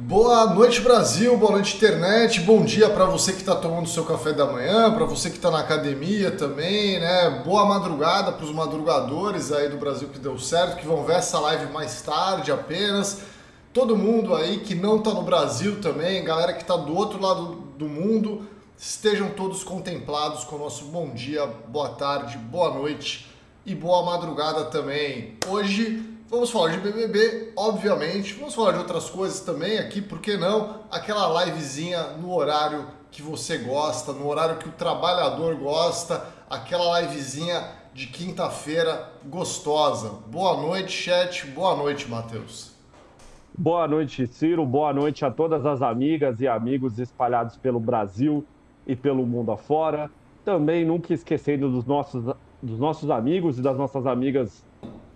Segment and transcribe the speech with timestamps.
[0.00, 1.36] Boa noite, Brasil.
[1.36, 2.40] Boa noite, internet.
[2.42, 5.50] Bom dia para você que está tomando seu café da manhã, para você que está
[5.50, 7.42] na academia também, né?
[7.44, 11.40] Boa madrugada para os madrugadores aí do Brasil que deu certo, que vão ver essa
[11.40, 13.22] live mais tarde apenas.
[13.72, 17.56] Todo mundo aí que não está no Brasil também, galera que está do outro lado
[17.76, 18.46] do mundo,
[18.78, 23.28] estejam todos contemplados com o nosso bom dia, boa tarde, boa noite
[23.66, 25.36] e boa madrugada também.
[25.48, 28.34] Hoje Vamos falar de BBB, obviamente.
[28.34, 30.80] Vamos falar de outras coisas também aqui, por que não?
[30.90, 37.66] Aquela livezinha no horário que você gosta, no horário que o trabalhador gosta, aquela livezinha
[37.94, 40.10] de quinta-feira gostosa.
[40.26, 41.46] Boa noite, chat.
[41.46, 42.74] Boa noite, Matheus.
[43.56, 44.66] Boa noite, Ciro.
[44.66, 48.44] Boa noite a todas as amigas e amigos espalhados pelo Brasil
[48.86, 50.10] e pelo mundo afora.
[50.44, 52.22] Também nunca esquecendo dos nossos,
[52.62, 54.67] dos nossos amigos e das nossas amigas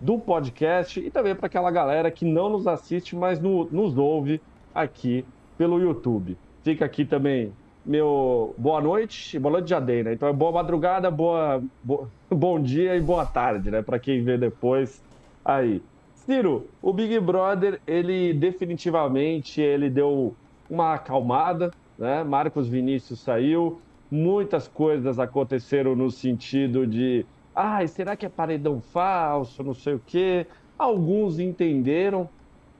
[0.03, 4.41] do podcast e também para aquela galera que não nos assiste, mas no, nos ouve
[4.75, 5.25] aqui
[5.57, 6.37] pelo YouTube.
[6.61, 7.53] Fica aqui também
[7.85, 10.13] meu boa noite, boa noite já dei, né?
[10.13, 13.81] Então é boa madrugada, boa, bo, bom dia e boa tarde, né?
[13.81, 15.01] Para quem vê depois
[15.43, 15.81] aí.
[16.15, 20.35] Ciro, o Big Brother, ele definitivamente ele deu
[20.69, 22.25] uma acalmada, né?
[22.25, 23.79] Marcos Vinícius saiu,
[24.11, 29.63] muitas coisas aconteceram no sentido de Ai, será que é paredão falso?
[29.63, 30.47] Não sei o quê.
[30.77, 32.27] Alguns entenderam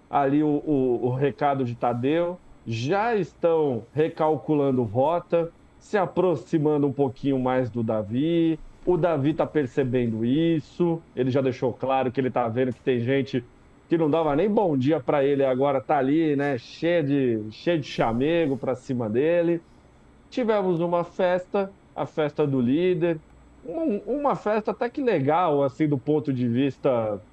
[0.10, 7.40] ali o, o, o recado de Tadeu, já estão recalculando rota, se aproximando um pouquinho
[7.40, 8.60] mais do Davi.
[8.86, 13.00] O Davi está percebendo isso, ele já deixou claro que ele está vendo que tem
[13.00, 13.44] gente
[13.90, 17.80] que não dava nem bom dia para ele, agora está ali, né, cheio de, cheio
[17.80, 19.62] de chamego para cima dele.
[20.30, 23.20] Tivemos uma festa, a festa do líder,
[23.64, 27.24] um, uma festa até que legal, assim, do ponto de vista.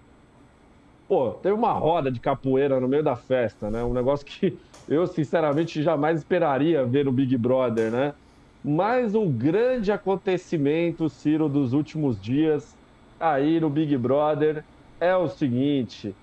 [1.08, 3.82] Pô, teve uma roda de capoeira no meio da festa, né?
[3.82, 8.14] Um negócio que eu, sinceramente, jamais esperaria ver no Big Brother, né?
[8.62, 12.78] Mas o grande acontecimento, Ciro, dos últimos dias
[13.18, 14.64] aí no Big Brother
[15.00, 16.16] é o seguinte: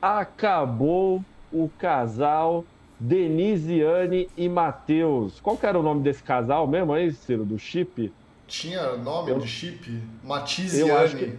[0.00, 5.40] acabou o casal Denisiane e Matheus.
[5.40, 8.14] Qual que era o nome desse casal mesmo aí, Ciro, do chip?
[8.46, 9.38] Tinha nome eu...
[9.38, 10.02] de chip?
[10.22, 11.14] Matiziane.
[11.14, 11.38] Que...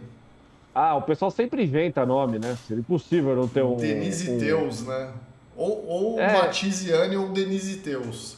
[0.73, 2.57] Ah, o pessoal sempre inventa nome, né?
[2.67, 3.77] Seria impossível não ter um.
[3.77, 4.37] Denise um...
[4.37, 5.11] Teus, né?
[5.55, 6.33] Ou, ou é...
[6.33, 8.37] Matiziane ou Denise Teus.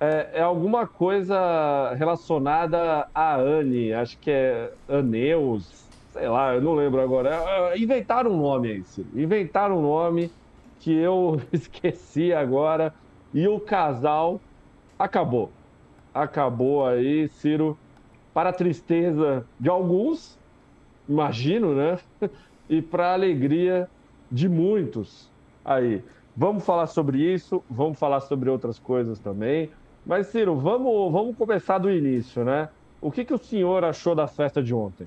[0.00, 6.74] É, é, alguma coisa relacionada a Anne, acho que é Aneus, sei lá, eu não
[6.74, 7.30] lembro agora.
[7.30, 9.08] É, é, inventaram um nome aí, Ciro.
[9.14, 10.30] Inventaram um nome
[10.80, 12.92] que eu esqueci agora.
[13.32, 14.40] E o casal
[14.98, 15.50] acabou
[16.22, 17.76] acabou aí, Ciro,
[18.32, 20.38] para a tristeza de alguns,
[21.08, 21.98] imagino, né?
[22.68, 23.88] E para a alegria
[24.28, 25.30] de muitos
[25.64, 26.02] aí.
[26.36, 29.70] Vamos falar sobre isso, vamos falar sobre outras coisas também.
[30.04, 32.68] Mas, Ciro, vamos, vamos começar do início, né?
[33.00, 35.06] O que, que o senhor achou da festa de ontem?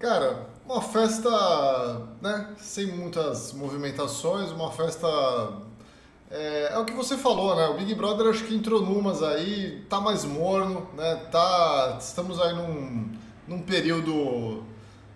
[0.00, 5.06] Cara, uma festa, né, sem muitas movimentações, uma festa
[6.30, 7.66] é, é, o que você falou, né?
[7.68, 11.16] O Big Brother acho que entrou numas aí, tá mais morno, né?
[11.30, 13.10] Tá, estamos aí num,
[13.46, 14.64] num período.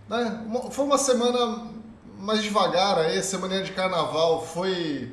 [0.08, 0.46] Né?
[0.70, 1.66] Foi uma semana
[2.18, 5.12] mais devagar aí, a semana de carnaval foi.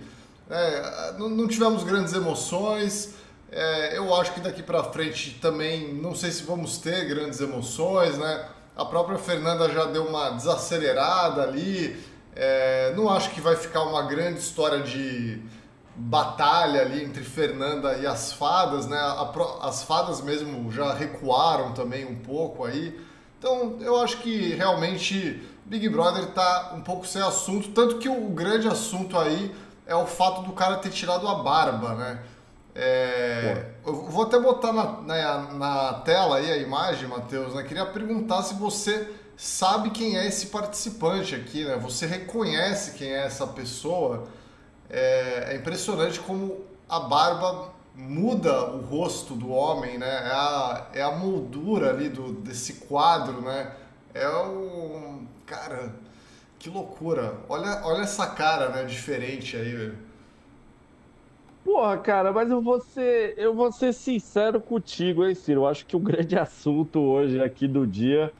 [0.50, 3.16] É, não, não, tivemos grandes emoções.
[3.52, 8.18] É, eu acho que daqui para frente também não sei se vamos ter grandes emoções,
[8.18, 8.48] né?
[8.76, 11.98] A própria Fernanda já deu uma desacelerada ali.
[12.36, 15.42] É, não acho que vai ficar uma grande história de
[15.98, 19.00] batalha ali entre Fernanda e as fadas, né?
[19.62, 23.00] As fadas mesmo já recuaram também um pouco aí.
[23.40, 28.30] Então eu acho que realmente Big Brother tá um pouco sem assunto, tanto que o
[28.30, 29.54] grande assunto aí
[29.88, 32.20] é o fato do cara ter tirado a barba, né?
[32.76, 37.64] É, eu vou até botar na, na, na, tela aí a imagem, Matheus, né?
[37.64, 41.76] Queria perguntar se você sabe quem é esse participante aqui, né?
[41.78, 44.28] Você reconhece quem é essa pessoa?
[44.90, 50.08] É, é impressionante como a barba muda o rosto do homem, né?
[50.08, 53.72] É a, é a moldura ali do, desse quadro, né?
[54.14, 55.22] É o.
[55.46, 55.94] Cara,
[56.60, 57.36] que loucura.
[57.50, 58.86] Olha, olha essa cara, né?
[58.86, 59.98] Diferente aí, velho.
[61.64, 65.62] Porra, cara, mas eu vou ser, eu vou ser sincero contigo, hein, Ciro?
[65.62, 68.32] Eu acho que o grande assunto hoje aqui do dia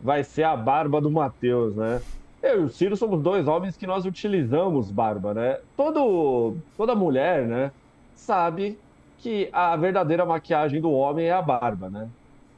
[0.00, 2.02] vai ser a barba do Matheus, né?
[2.44, 5.60] Eu e o Ciro somos dois homens que nós utilizamos barba, né?
[5.74, 7.72] Todo, toda mulher, né,
[8.14, 8.78] sabe
[9.18, 12.06] que a verdadeira maquiagem do homem é a barba, né?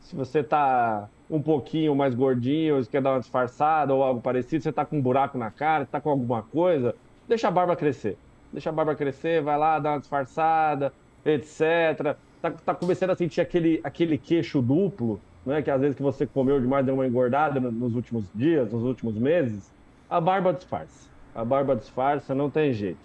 [0.00, 4.72] Se você tá um pouquinho mais gordinho, quer dar uma disfarçada ou algo parecido, você
[4.72, 6.92] tá com um buraco na cara, tá com alguma coisa,
[7.28, 8.18] deixa a barba crescer.
[8.52, 10.92] deixa a barba crescer, vai lá, dá uma disfarçada,
[11.24, 12.16] etc.
[12.42, 15.62] Tá, tá começando a sentir aquele, aquele queixo duplo, né?
[15.62, 19.14] Que às vezes que você comeu demais deu uma engordada nos últimos dias, nos últimos
[19.14, 19.75] meses.
[20.08, 21.08] A barba disfarça.
[21.34, 22.98] A barba disfarça, não tem jeito.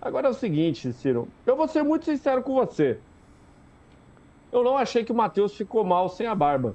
[0.00, 2.98] Agora é o seguinte, Ciro, eu vou ser muito sincero com você.
[4.50, 6.74] Eu não achei que o Matheus ficou mal sem a barba.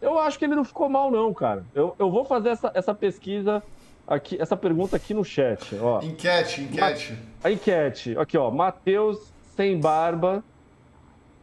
[0.00, 1.64] Eu acho que ele não ficou mal, não, cara.
[1.74, 3.62] Eu, eu vou fazer essa, essa pesquisa
[4.06, 5.76] aqui, essa pergunta aqui no chat.
[5.76, 6.02] Ó.
[6.02, 7.18] Enquete, enquete.
[7.44, 8.18] A enquete.
[8.18, 8.50] Aqui, ó.
[8.50, 10.42] Matheus sem barba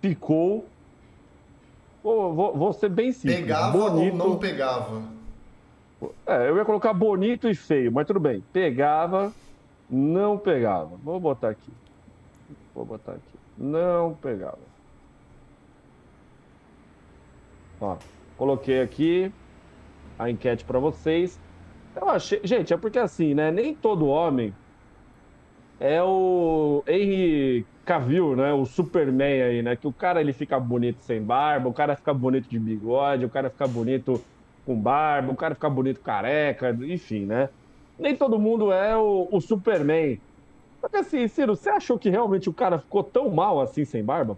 [0.02, 0.66] ficou.
[2.04, 3.40] Vou, vou, vou ser bem simples.
[3.40, 4.22] Pegava bonito.
[4.22, 5.17] ou não pegava?
[6.26, 8.44] É, eu ia colocar bonito e feio, mas tudo bem.
[8.54, 9.34] Pegava,
[9.90, 10.96] não pegava.
[10.98, 11.72] Vou botar aqui.
[12.74, 13.40] Vou botar aqui.
[13.58, 14.60] Não pegava.
[17.80, 17.98] Ó,
[18.38, 19.32] coloquei aqui
[20.18, 21.40] a enquete para vocês.
[21.96, 23.52] Eu achei, gente, é porque assim, né?
[23.52, 24.54] Nem todo homem
[25.80, 28.54] é o Henry Cavill, né?
[28.54, 29.76] O Superman aí, né?
[29.76, 33.30] Que o cara ele fica bonito sem barba, o cara fica bonito de bigode, o
[33.30, 34.24] cara fica bonito
[34.68, 37.48] com barba, o cara fica bonito careca, enfim, né?
[37.98, 40.20] Nem todo mundo é o, o Superman.
[40.82, 44.04] Só que assim, Ciro, você achou que realmente o cara ficou tão mal assim sem
[44.04, 44.38] barba?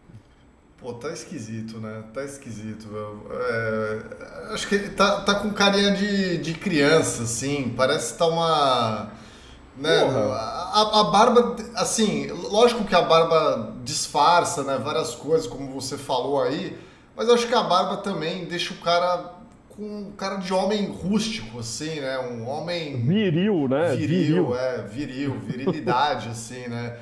[0.79, 2.03] Pô, tá esquisito, né?
[2.13, 2.87] Tá esquisito,
[3.31, 7.73] é, acho que tá, tá com carinha de, de criança, assim.
[7.75, 9.11] Parece que tá uma.
[9.75, 9.99] Né?
[9.99, 14.77] A, a, barba, assim, lógico que a barba disfarça, né?
[14.77, 16.77] Várias coisas, como você falou aí.
[17.15, 19.38] Mas acho que a barba também deixa o cara
[19.79, 22.19] com um cara de homem rústico, assim, né?
[22.19, 23.01] Um homem.
[23.01, 23.95] Viril, né?
[23.95, 24.55] Viril, viril.
[24.57, 26.97] é, viril, virilidade, assim, né?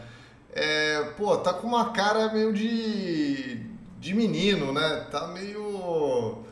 [0.53, 3.65] É, pô, tá com uma cara meio de,
[3.99, 5.07] de menino, né?
[5.09, 6.43] Tá meio.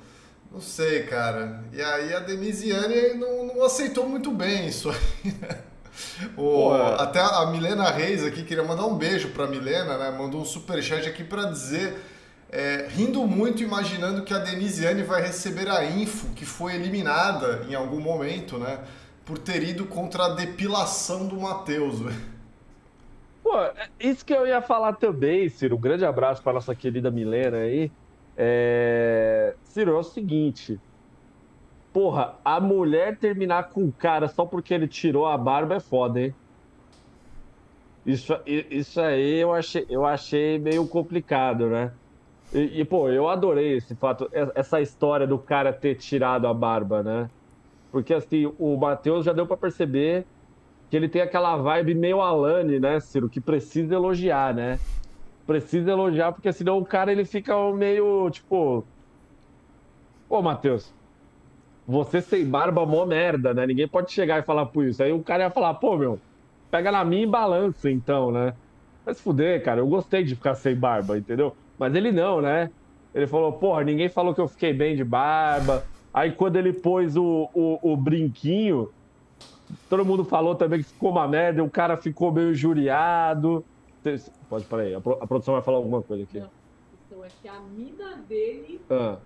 [0.52, 1.64] Não sei, cara.
[1.72, 5.60] E aí a Denisiane não, não aceitou muito bem isso aí, né?
[6.36, 10.12] O, até a Milena Reis aqui queria mandar um beijo pra Milena, né?
[10.18, 12.02] Mandou um superchat aqui para dizer,
[12.52, 17.76] é, rindo muito, imaginando que a Denisiane vai receber a info que foi eliminada em
[17.76, 18.80] algum momento, né?
[19.26, 22.00] Por ter ido contra a depilação do Matheus.
[23.44, 25.76] Pô, é isso que eu ia falar também, Ciro.
[25.76, 27.92] Um grande abraço para nossa querida Milena aí.
[28.38, 29.56] É...
[29.64, 30.80] Ciro, é o seguinte.
[31.92, 36.20] Porra, a mulher terminar com o cara só porque ele tirou a barba é foda,
[36.20, 36.36] hein?
[38.06, 41.92] Isso, isso aí eu achei, eu achei meio complicado, né?
[42.52, 47.04] E, e, pô, eu adorei esse fato, essa história do cara ter tirado a barba,
[47.04, 47.30] né?
[47.92, 50.28] Porque assim, o Matheus já deu para perceber
[50.90, 53.30] que ele tem aquela vibe meio Alane, né, Ciro?
[53.30, 54.80] Que precisa elogiar, né?
[55.46, 58.88] Precisa elogiar, porque senão o cara ele fica meio tipo.
[60.28, 60.96] Ô, Matheus,
[61.86, 63.68] você sem barba mó merda, né?
[63.68, 65.04] Ninguém pode chegar e falar por isso.
[65.04, 66.24] Aí o cara ia falar, pô, meu,
[66.72, 68.54] pega na minha e balança, então, né?
[69.06, 71.58] Mas fuder, cara, eu gostei de ficar sem barba, entendeu?
[71.78, 72.70] Mas ele não, né?
[73.14, 75.86] Ele falou, porra, ninguém falou que eu fiquei bem de barba.
[76.14, 78.90] Aí quando ele pôs o, o, o brinquinho,
[79.90, 83.64] Todo mundo falou também que ficou uma merda, o cara ficou meio injuriado.
[84.50, 86.40] Pode, peraí, a, a produção vai falar alguma coisa aqui.
[86.40, 86.50] Não,
[87.08, 89.18] então é que a mina dele ah.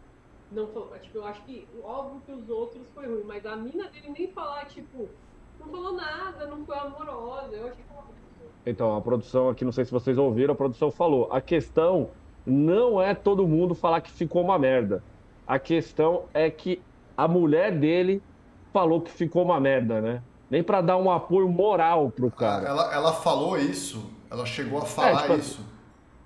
[0.52, 0.90] não falou.
[1.02, 4.28] Tipo, eu acho que, óbvio que os outros foi ruim, mas a mina dele nem
[4.30, 5.10] falar, tipo,
[5.60, 7.56] não falou nada, não foi amorosa.
[7.56, 11.28] Eu achei que Então, a produção aqui, não sei se vocês ouviram, a produção falou.
[11.32, 12.10] A questão
[12.50, 15.04] não é todo mundo falar que ficou uma merda.
[15.48, 16.82] A questão é que
[17.16, 18.22] a mulher dele
[18.74, 20.22] falou que ficou uma merda, né?
[20.50, 22.68] Nem para dar um apoio moral pro cara.
[22.68, 25.66] Ela, ela falou isso, ela chegou a falar é, tipo, isso.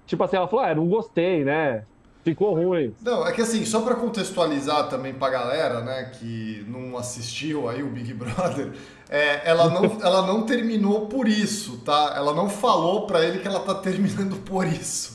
[0.05, 1.85] Tipo assim, ela falou, ah, não gostei, né?
[2.23, 2.95] Ficou ruim.
[3.01, 7.83] Não, é que assim, só para contextualizar também pra galera, né, que não assistiu aí
[7.83, 8.71] o Big Brother,
[9.09, 12.13] é, ela, não, ela não terminou por isso, tá?
[12.15, 15.12] Ela não falou para ele que ela tá terminando por isso.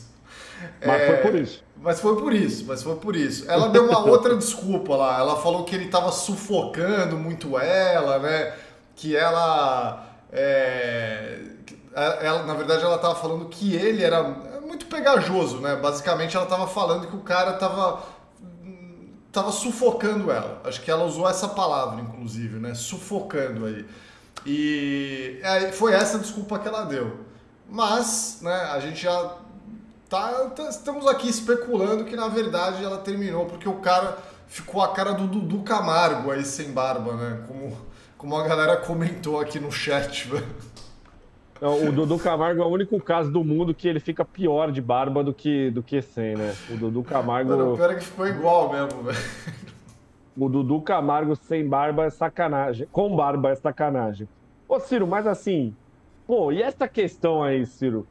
[0.85, 1.65] Mas é, foi por isso.
[1.81, 3.50] Mas foi por isso, mas foi por isso.
[3.50, 5.19] Ela deu uma outra desculpa lá.
[5.19, 8.55] Ela falou que ele tava sufocando muito ela, né?
[8.97, 10.07] Que ela.
[10.33, 11.41] É,
[11.95, 14.23] ela na verdade, ela tava falando que ele era
[14.67, 15.77] muito pegajoso, né?
[15.77, 18.03] Basicamente, ela tava falando que o cara tava.
[19.31, 20.61] tava sufocando ela.
[20.65, 22.75] Acho que ela usou essa palavra, inclusive, né?
[22.75, 23.87] Sufocando aí.
[24.45, 27.21] E é, foi essa desculpa que ela deu.
[27.71, 29.38] Mas, né, a gente já
[30.09, 34.88] Tá, tá, estamos aqui especulando que na verdade ela terminou porque o cara ficou a
[34.88, 37.45] cara do Dudu Camargo aí sem barba, né?
[37.47, 37.77] Como,
[38.17, 40.47] como a galera comentou aqui no chat, velho.
[41.61, 45.23] o Dudu Camargo é o único caso do mundo que ele fica pior de barba
[45.23, 46.57] do que, do que sem, né?
[46.71, 47.50] O Dudu Camargo.
[47.50, 49.19] Mano, o pior é que ficou igual mesmo, velho.
[50.35, 52.88] O Dudu Camargo sem barba é sacanagem.
[52.91, 54.27] Com barba é sacanagem.
[54.67, 55.75] Ô, Ciro, mas assim,
[56.27, 58.07] pô, e essa questão aí, Ciro?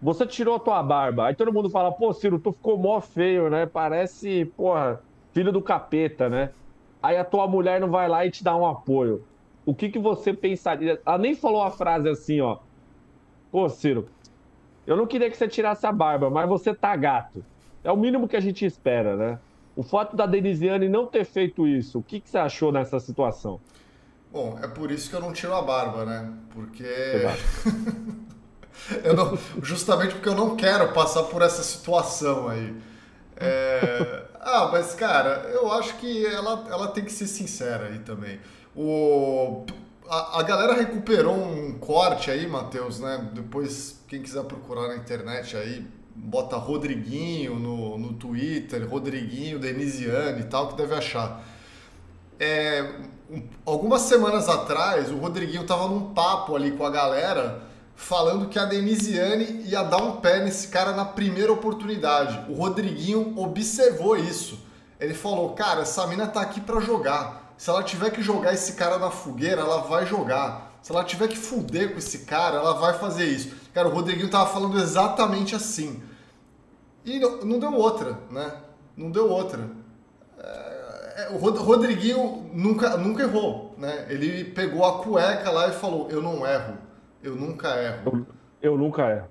[0.00, 1.26] Você tirou a tua barba.
[1.26, 3.66] Aí todo mundo fala, pô, Ciro, tu ficou mó feio, né?
[3.66, 5.00] Parece, porra,
[5.32, 6.50] filho do capeta, né?
[7.02, 9.24] Aí a tua mulher não vai lá e te dá um apoio.
[9.66, 11.00] O que, que você pensaria?
[11.04, 12.58] Ela nem falou a frase assim, ó.
[13.50, 14.06] Pô, Ciro,
[14.86, 17.44] eu não queria que você tirasse a barba, mas você tá gato.
[17.82, 19.38] É o mínimo que a gente espera, né?
[19.76, 23.60] O fato da Denisiane não ter feito isso, o que, que você achou nessa situação?
[24.32, 26.32] Bom, é por isso que eu não tiro a barba, né?
[26.50, 26.84] Porque.
[29.04, 32.74] eu não, justamente porque eu não quero passar por essa situação aí.
[33.36, 34.24] É...
[34.40, 38.40] Ah, mas cara, eu acho que ela, ela tem que ser sincera aí também.
[38.74, 39.66] O...
[40.08, 43.28] A, a galera recuperou um corte aí, Matheus, né?
[43.34, 50.44] Depois, quem quiser procurar na internet aí, bota Rodriguinho no, no Twitter, Rodriguinho, Denisiane e
[50.44, 51.44] tal, que deve achar.
[52.40, 57.67] É, um, algumas semanas atrás, o Rodriguinho tava num papo ali com a galera
[57.98, 62.48] falando que a Denisiane ia dar um pé nesse cara na primeira oportunidade.
[62.48, 64.58] O Rodriguinho observou isso.
[65.00, 67.52] Ele falou: "Cara, essa mina tá aqui para jogar.
[67.58, 70.78] Se ela tiver que jogar esse cara na fogueira, ela vai jogar.
[70.80, 74.30] Se ela tiver que fuder com esse cara, ela vai fazer isso." Cara, o Rodriguinho
[74.30, 76.00] tava falando exatamente assim.
[77.04, 78.52] E não, deu outra, né?
[78.96, 79.68] Não deu outra.
[80.38, 84.06] É, o Rodriguinho nunca, nunca errou, né?
[84.08, 86.87] Ele pegou a cueca lá e falou: Eu não erro.
[87.22, 88.26] Eu nunca erro.
[88.62, 89.28] Eu, eu nunca erro.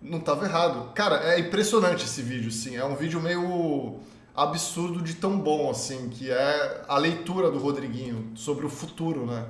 [0.00, 0.92] Não estava errado.
[0.94, 2.76] Cara, é impressionante esse vídeo, sim.
[2.76, 4.00] É um vídeo meio
[4.34, 9.46] absurdo de tão bom, assim, que é a leitura do Rodriguinho sobre o futuro, né?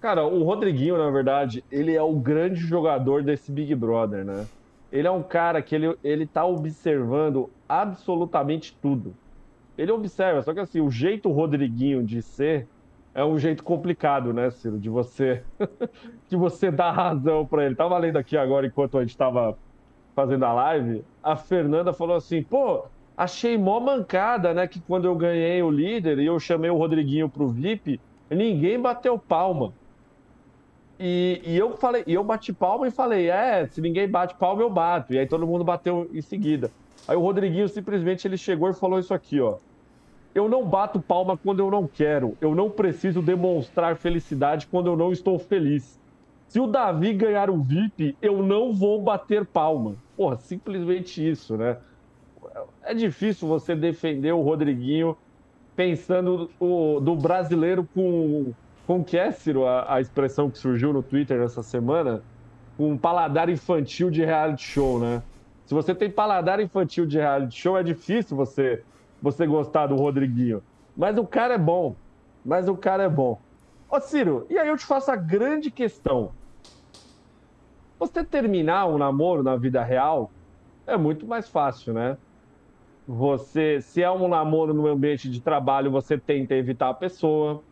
[0.00, 4.46] Cara, o Rodriguinho, na verdade, ele é o grande jogador desse Big Brother, né?
[4.90, 9.14] Ele é um cara que ele, ele tá observando absolutamente tudo.
[9.76, 12.66] Ele observa, só que assim, o jeito Rodriguinho de ser
[13.18, 15.44] é um jeito complicado, né, Ciro, de você
[16.28, 17.74] de você dar razão para ele.
[17.76, 19.58] Tava lendo aqui agora enquanto a gente tava
[20.14, 25.16] fazendo a live, a Fernanda falou assim: "Pô, achei mó mancada, né, que quando eu
[25.16, 29.74] ganhei o líder e eu chamei o Rodriguinho pro VIP, ninguém bateu palma".
[31.00, 34.70] E, e eu falei, eu bati palma e falei: "É, se ninguém bate palma eu
[34.70, 35.12] bato".
[35.14, 36.72] E aí todo mundo bateu em seguida.
[37.06, 39.58] Aí o Rodriguinho simplesmente ele chegou e falou isso aqui, ó.
[40.34, 42.36] Eu não bato palma quando eu não quero.
[42.40, 45.98] Eu não preciso demonstrar felicidade quando eu não estou feliz.
[46.48, 49.96] Se o Davi ganhar o VIP, eu não vou bater palma.
[50.16, 51.76] Porra, simplesmente isso, né?
[52.82, 55.16] É difícil você defender o Rodriguinho
[55.76, 58.52] pensando o, do brasileiro com,
[58.86, 62.22] com que é, a, a expressão que surgiu no Twitter essa semana,
[62.76, 65.22] com um paladar infantil de reality show, né?
[65.66, 68.82] Se você tem paladar infantil de reality show, é difícil você
[69.20, 70.62] você gostar do Rodriguinho.
[70.96, 71.94] Mas o cara é bom.
[72.44, 73.40] Mas o cara é bom.
[73.90, 76.32] Ô, Ciro, e aí eu te faço a grande questão.
[77.98, 80.30] Você terminar um namoro na vida real
[80.86, 82.16] é muito mais fácil, né?
[83.06, 87.62] Você, se é um namoro no ambiente de trabalho, você tenta evitar a pessoa.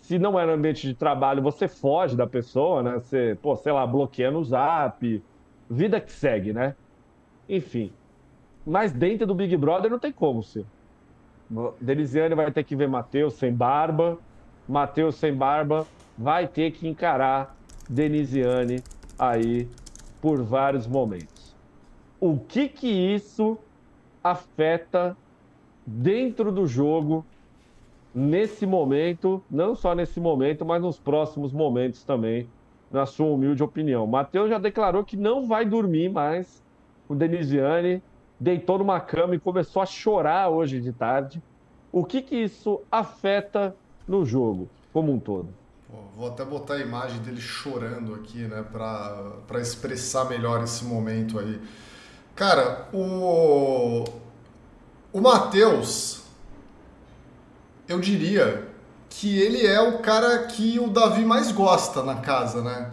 [0.00, 2.94] Se não é no ambiente de trabalho, você foge da pessoa, né?
[2.94, 5.22] Você, pô, sei lá, bloqueia no zap.
[5.70, 6.74] Vida que segue, né?
[7.48, 7.92] Enfim.
[8.66, 10.66] Mas dentro do Big Brother não tem como, Ciro.
[11.80, 14.18] Denisiane vai ter que ver Matheus sem barba.
[14.68, 17.54] Matheus sem barba vai ter que encarar
[17.88, 18.82] Denisiane
[19.18, 19.68] aí
[20.20, 21.54] por vários momentos.
[22.20, 23.58] O que que isso
[24.22, 25.16] afeta
[25.84, 27.24] dentro do jogo
[28.14, 32.48] nesse momento, não só nesse momento, mas nos próximos momentos também,
[32.90, 34.06] na sua humilde opinião.
[34.06, 36.62] Matheus já declarou que não vai dormir mais
[37.08, 38.02] com Denisiane
[38.42, 41.40] deitou numa cama e começou a chorar hoje de tarde.
[41.92, 43.74] O que, que isso afeta
[44.06, 45.48] no jogo como um todo?
[46.16, 51.60] Vou até botar a imagem dele chorando aqui, né, para expressar melhor esse momento aí.
[52.34, 54.04] Cara, o,
[55.12, 56.24] o Matheus,
[57.86, 58.68] eu diria
[59.08, 62.90] que ele é o cara que o Davi mais gosta na casa, né?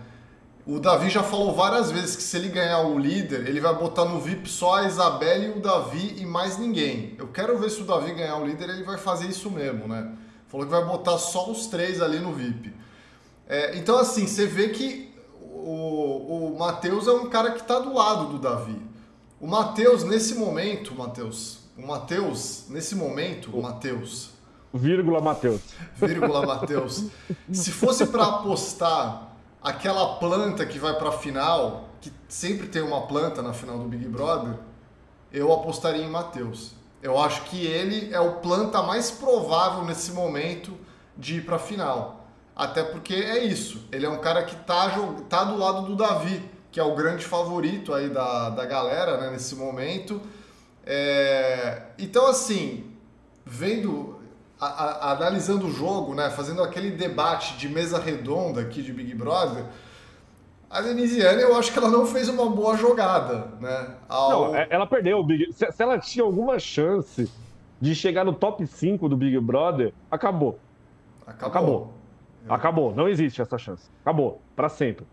[0.70, 4.06] O Davi já falou várias vezes que se ele ganhar o líder, ele vai botar
[4.06, 7.16] no VIP só a Isabelle e o Davi e mais ninguém.
[7.18, 10.14] Eu quero ver se o Davi ganhar o líder, ele vai fazer isso mesmo, né?
[10.48, 12.72] Falou que vai botar só os três ali no VIP.
[13.48, 15.12] É, então, assim, você vê que
[15.42, 18.80] o, o Matheus é um cara que está do lado do Davi.
[19.42, 24.30] O Matheus, nesse momento, Matheus, o Matheus, nesse momento, o Matheus.
[24.72, 25.62] Vírgula Matheus.
[25.96, 27.06] Vírgula Matheus.
[27.52, 29.29] se fosse para apostar
[29.62, 33.86] aquela planta que vai para a final, que sempre tem uma planta na final do
[33.86, 34.56] Big Brother,
[35.32, 36.74] eu apostaria em Matheus.
[37.02, 40.78] Eu acho que ele é o planta mais provável nesse momento
[41.18, 42.28] de ir para a final.
[42.56, 44.94] Até porque é isso, ele é um cara que tá,
[45.30, 49.30] tá do lado do Davi, que é o grande favorito aí da, da galera né,
[49.32, 50.22] nesse momento.
[50.86, 52.92] É, então, assim,
[53.46, 54.19] vendo,
[54.60, 59.14] a, a, analisando o jogo, né, fazendo aquele debate de mesa redonda aqui de Big
[59.16, 59.64] Brother,
[60.70, 63.96] a Denisiane, eu acho que ela não fez uma boa jogada, né?
[64.08, 64.30] Ao...
[64.30, 65.26] Não, é, ela perdeu.
[65.52, 67.30] Se, se ela tinha alguma chance
[67.82, 70.60] de chegar no top 5 do Big Brother, acabou.
[71.26, 71.50] Acabou.
[71.50, 71.94] Acabou.
[72.48, 72.96] Acabou.
[72.96, 73.90] Não existe essa chance.
[74.02, 74.42] Acabou.
[74.56, 75.08] para sempre.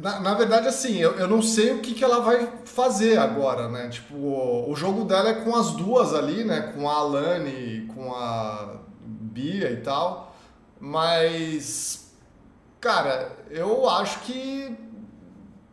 [0.00, 3.68] Na, na, verdade, assim, eu, eu não sei o que, que ela vai fazer agora,
[3.68, 3.88] né?
[3.88, 6.72] Tipo, o, o jogo dela é com as duas ali, né?
[6.74, 10.36] Com a Alane, com a Bia e tal.
[10.80, 12.12] Mas,
[12.80, 14.76] cara, eu acho que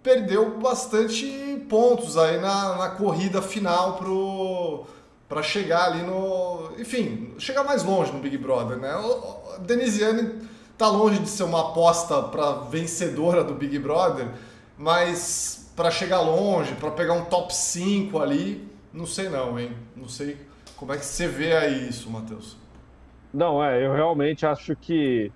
[0.02, 4.86] perdeu bastante pontos aí na, na corrida final pro
[5.28, 8.96] para chegar ali no, enfim, chegar mais longe no Big Brother, né?
[8.96, 14.28] O, o Denisiane tá longe de ser uma aposta para vencedora do Big Brother,
[14.78, 19.72] mas para chegar longe, para pegar um top 5 ali, não sei não, hein?
[19.96, 20.38] Não sei
[20.76, 22.58] como é que você vê aí isso, Matheus.
[23.34, 25.32] Não, é, eu realmente acho que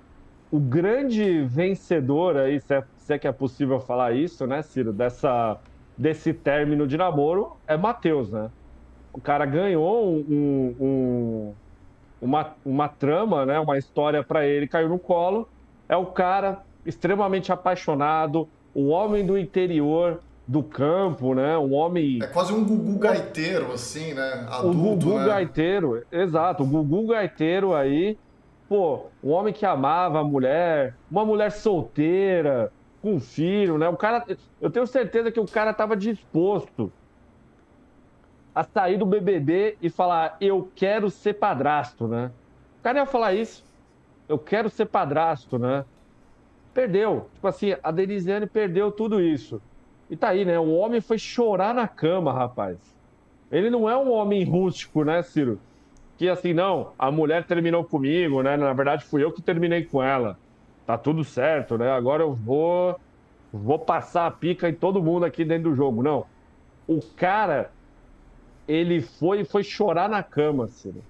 [0.51, 4.93] o grande vencedor aí, se é, se é que é possível falar isso, né, Ciro,
[4.93, 5.57] dessa,
[5.97, 8.49] desse término de namoro é Matheus, né?
[9.11, 11.53] O cara ganhou um, um
[12.21, 15.47] uma, uma trama, né, uma história para ele, caiu no colo.
[15.87, 21.57] É o cara extremamente apaixonado, um homem do interior do campo, né?
[21.57, 22.19] Um homem.
[22.23, 24.47] É quase um Gugu gaiteiro, assim, né?
[24.49, 25.25] Adulto, o Gugu né?
[25.27, 26.63] gaiteiro, exato.
[26.63, 28.17] O Gugu gaiteiro aí,
[28.67, 33.87] pô, um homem que amava a mulher, uma mulher solteira, com filho, né?
[33.89, 34.25] O cara,
[34.59, 36.91] eu tenho certeza que o cara estava disposto
[38.53, 42.31] a sair do BBB e falar: eu quero ser padrasto, né?
[42.79, 43.63] O cara ia falar isso.
[44.27, 45.85] Eu quero ser padrasto, né?
[46.73, 47.29] Perdeu.
[47.33, 49.61] Tipo assim, a Denisiane perdeu tudo isso.
[50.09, 50.59] E tá aí, né?
[50.59, 52.77] O homem foi chorar na cama, rapaz.
[53.51, 55.59] Ele não é um homem rústico, né, Ciro?
[56.17, 58.55] Que assim, não, a mulher terminou comigo, né?
[58.57, 60.37] Na verdade, fui eu que terminei com ela.
[60.85, 61.91] Tá tudo certo, né?
[61.91, 62.99] Agora eu vou
[63.51, 66.03] vou passar a pica em todo mundo aqui dentro do jogo.
[66.03, 66.25] Não.
[66.87, 67.71] O cara
[68.69, 71.03] ele foi foi chorar na cama, Ciro.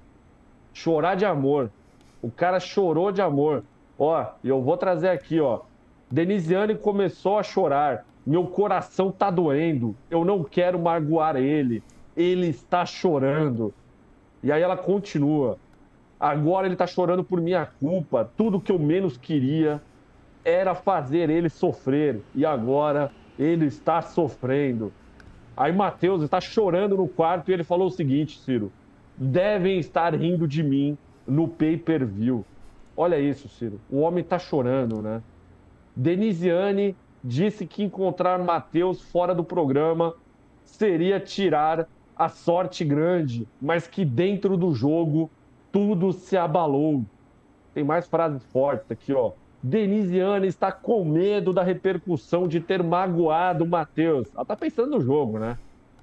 [0.74, 1.70] Chorar de amor.
[2.22, 3.66] O cara chorou de amor.
[3.98, 5.60] Ó, e eu vou trazer aqui, ó.
[6.10, 8.06] Denisiane começou a chorar.
[8.26, 9.94] Meu coração tá doendo.
[10.10, 11.84] Eu não quero magoar ele.
[12.16, 13.74] Ele está chorando.
[14.42, 15.58] E aí ela continua.
[16.18, 18.30] Agora ele tá chorando por minha culpa.
[18.38, 19.82] Tudo que eu menos queria
[20.46, 22.22] era fazer ele sofrer.
[22.34, 24.94] E agora ele está sofrendo.
[25.56, 28.72] Aí Matheus está chorando no quarto e ele falou o seguinte, Ciro:
[29.18, 32.46] devem estar rindo de mim no pay-per-view.
[32.96, 33.80] Olha isso, Ciro.
[33.90, 35.22] O homem está chorando, né?
[35.96, 40.14] Denisiane disse que encontrar Matheus fora do programa
[40.64, 45.30] seria tirar a sorte grande, mas que dentro do jogo
[45.72, 47.04] tudo se abalou.
[47.74, 49.32] Tem mais frases fortes aqui, ó.
[49.62, 54.30] Denisiane está com medo da repercussão de ter magoado o Matheus.
[54.34, 55.58] Ela tá pensando no jogo, né?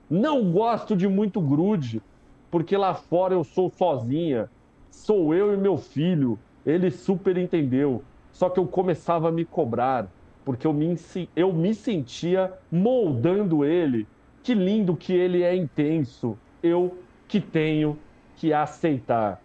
[0.08, 2.02] Não gosto de muito grude,
[2.50, 4.50] porque lá fora eu sou sozinha.
[4.90, 6.38] Sou eu e meu filho.
[6.64, 8.04] Ele super entendeu.
[8.30, 10.12] Só que eu começava a me cobrar,
[10.44, 10.94] porque eu me,
[11.34, 14.06] eu me sentia moldando ele.
[14.42, 16.38] Que lindo que ele é intenso.
[16.62, 17.98] Eu que tenho
[18.36, 19.42] que aceitar.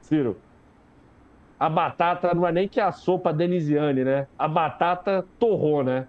[0.00, 0.38] Ciro,
[1.60, 4.26] a batata não é nem que a sopa Denisiane, né?
[4.38, 6.08] A batata torrou, né?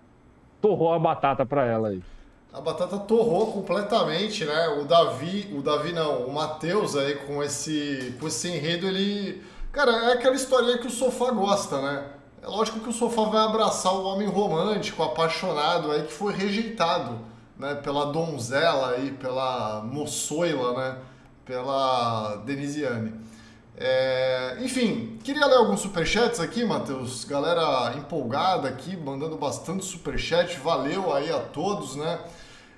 [0.62, 2.02] Torrou a batata para ela aí.
[2.54, 4.70] A batata torrou completamente, né?
[4.82, 9.44] O Davi, o Davi não, o Matheus aí com esse, com esse enredo, ele.
[9.74, 12.06] Cara, é aquela historinha que o sofá gosta, né?
[12.42, 17.20] É lógico que o sofá vai abraçar o homem romântico, apaixonado aí, que foi rejeitado,
[17.60, 17.76] né?
[17.76, 20.98] Pela donzela aí, pela moçoila, né?
[21.44, 23.31] Pela Denisiane.
[23.84, 27.26] É, enfim, queria ler alguns superchats aqui, Matheus.
[27.26, 30.60] Galera empolgada aqui, mandando bastante superchat.
[30.60, 32.20] Valeu aí a todos, né?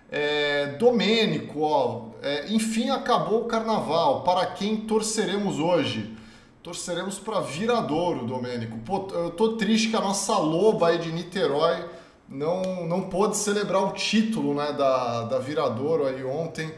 [0.10, 4.22] É, Domênico, ó, é, enfim acabou o carnaval.
[4.22, 6.16] Para quem torceremos hoje?
[6.62, 8.78] Torceremos para Viradouro, Domênico.
[8.86, 11.84] Pô, eu tô triste que a nossa loba aí de Niterói
[12.30, 16.74] não, não pôde celebrar o título né, da, da Viradouro aí ontem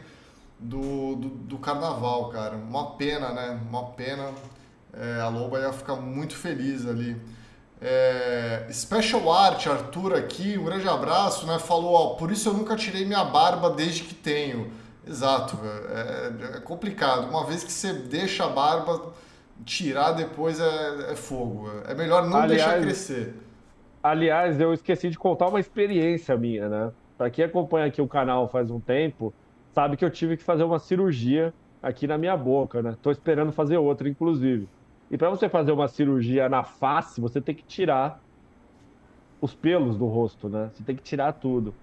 [0.58, 2.56] do, do, do, carnaval, cara.
[2.56, 3.60] Uma pena, né?
[3.68, 4.30] Uma pena.
[4.92, 7.16] É, a Loba ia ficar muito feliz ali.
[7.80, 11.58] É, Special Art, Arthur aqui, um grande abraço, né?
[11.58, 14.72] Falou, ó, por isso eu nunca tirei minha barba desde que tenho.
[15.06, 17.28] Exato, é, é complicado.
[17.28, 19.12] Uma vez que você deixa a barba,
[19.64, 21.70] tirar depois é, é fogo.
[21.86, 23.34] É melhor não aliás, deixar crescer.
[24.02, 26.92] Aliás, eu esqueci de contar uma experiência minha, né?
[27.16, 29.32] Para quem acompanha aqui o canal faz um tempo,
[29.76, 32.96] sabe que eu tive que fazer uma cirurgia aqui na minha boca, né?
[33.02, 34.66] Tô esperando fazer outra, inclusive.
[35.10, 38.18] E para você fazer uma cirurgia na face, você tem que tirar
[39.38, 40.70] os pelos do rosto, né?
[40.72, 41.74] Você tem que tirar tudo.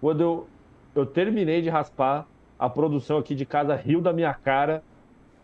[0.00, 0.48] Quando eu,
[0.94, 2.26] eu terminei de raspar,
[2.58, 4.82] a produção aqui de casa riu da minha cara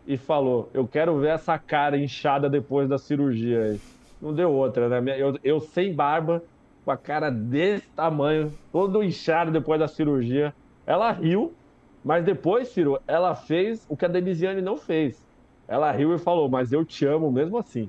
[0.06, 3.80] e falou: Eu quero ver essa cara inchada depois da cirurgia aí.
[4.18, 5.20] Não deu outra, né?
[5.20, 6.42] Eu, eu sem barba,
[6.86, 10.54] com a cara desse tamanho, todo inchado depois da cirurgia.
[10.86, 11.52] Ela riu,
[12.04, 15.20] mas depois, Ciro, ela fez o que a Denisiane não fez.
[15.66, 17.88] Ela riu e falou: Mas eu te amo mesmo assim.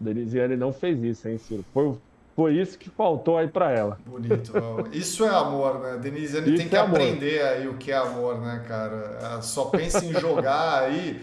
[0.00, 1.64] A Denisiane não fez isso, hein, Ciro?
[1.72, 1.94] Foi,
[2.36, 3.98] foi isso que faltou aí para ela.
[4.06, 4.52] Bonito.
[4.92, 5.92] Isso é amor, né?
[5.92, 9.18] A Denisiane tem que é aprender aí o que é amor, né, cara?
[9.20, 11.20] Ela só pensa em jogar aí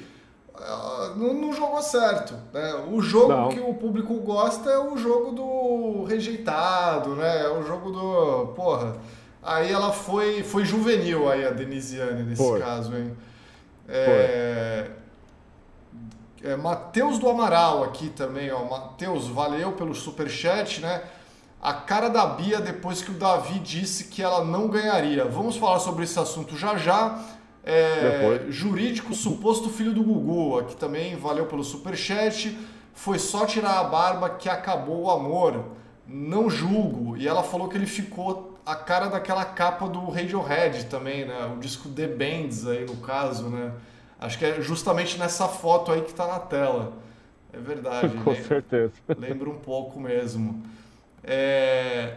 [1.16, 2.34] não, não, jogou certo.
[2.54, 2.74] Né?
[2.92, 3.50] O jogo não.
[3.50, 7.44] que o público gosta é o jogo do rejeitado, né?
[7.44, 8.48] É o jogo do.
[8.54, 8.96] Porra.
[9.46, 13.16] Aí ela foi, foi juvenil aí, a Denisiane, nesse caso, hein?
[13.88, 14.88] É,
[16.44, 18.66] é, Matheus do Amaral aqui também, ó.
[18.66, 21.04] Matheus, valeu pelo superchat, né?
[21.62, 25.26] A cara da Bia depois que o Davi disse que ela não ganharia.
[25.26, 27.24] Vamos falar sobre esse assunto já já.
[27.64, 32.58] É, jurídico suposto filho do Gugu, aqui também valeu pelo superchat.
[32.96, 35.66] Foi só tirar a barba que acabou o amor.
[36.08, 37.16] Não julgo.
[37.16, 41.46] E ela falou que ele ficou a cara daquela capa do Radiohead também, né?
[41.56, 43.72] O disco The Bands aí no caso, né?
[44.20, 46.94] Acho que é justamente nessa foto aí que tá na tela.
[47.54, 48.10] É verdade.
[48.24, 48.94] Com certeza.
[49.18, 50.64] Lembra um pouco mesmo.
[51.24, 52.16] É...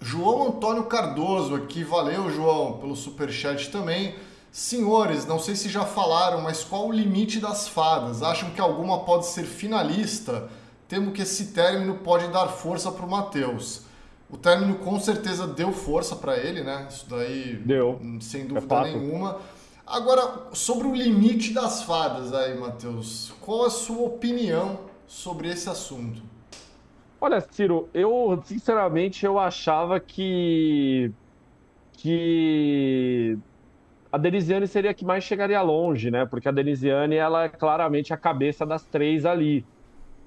[0.00, 4.14] João Antônio Cardoso aqui, valeu João pelo superchat também.
[4.52, 8.22] Senhores, não sei se já falaram, mas qual o limite das fadas?
[8.22, 10.48] Acham que alguma pode ser finalista?
[10.88, 13.85] Temo que esse término pode dar força para o Matheus.
[14.28, 16.86] O término com certeza deu força para ele, né?
[16.90, 18.00] Isso daí, deu.
[18.20, 19.38] sem é dúvida é nenhuma.
[19.86, 26.20] Agora, sobre o limite das fadas aí, Matheus, qual a sua opinião sobre esse assunto?
[27.20, 31.12] Olha, Ciro, eu sinceramente eu achava que
[31.92, 33.38] que
[34.10, 36.26] a Denisiane seria a que mais chegaria longe, né?
[36.26, 39.64] Porque a Denisiane, ela é claramente a cabeça das três ali,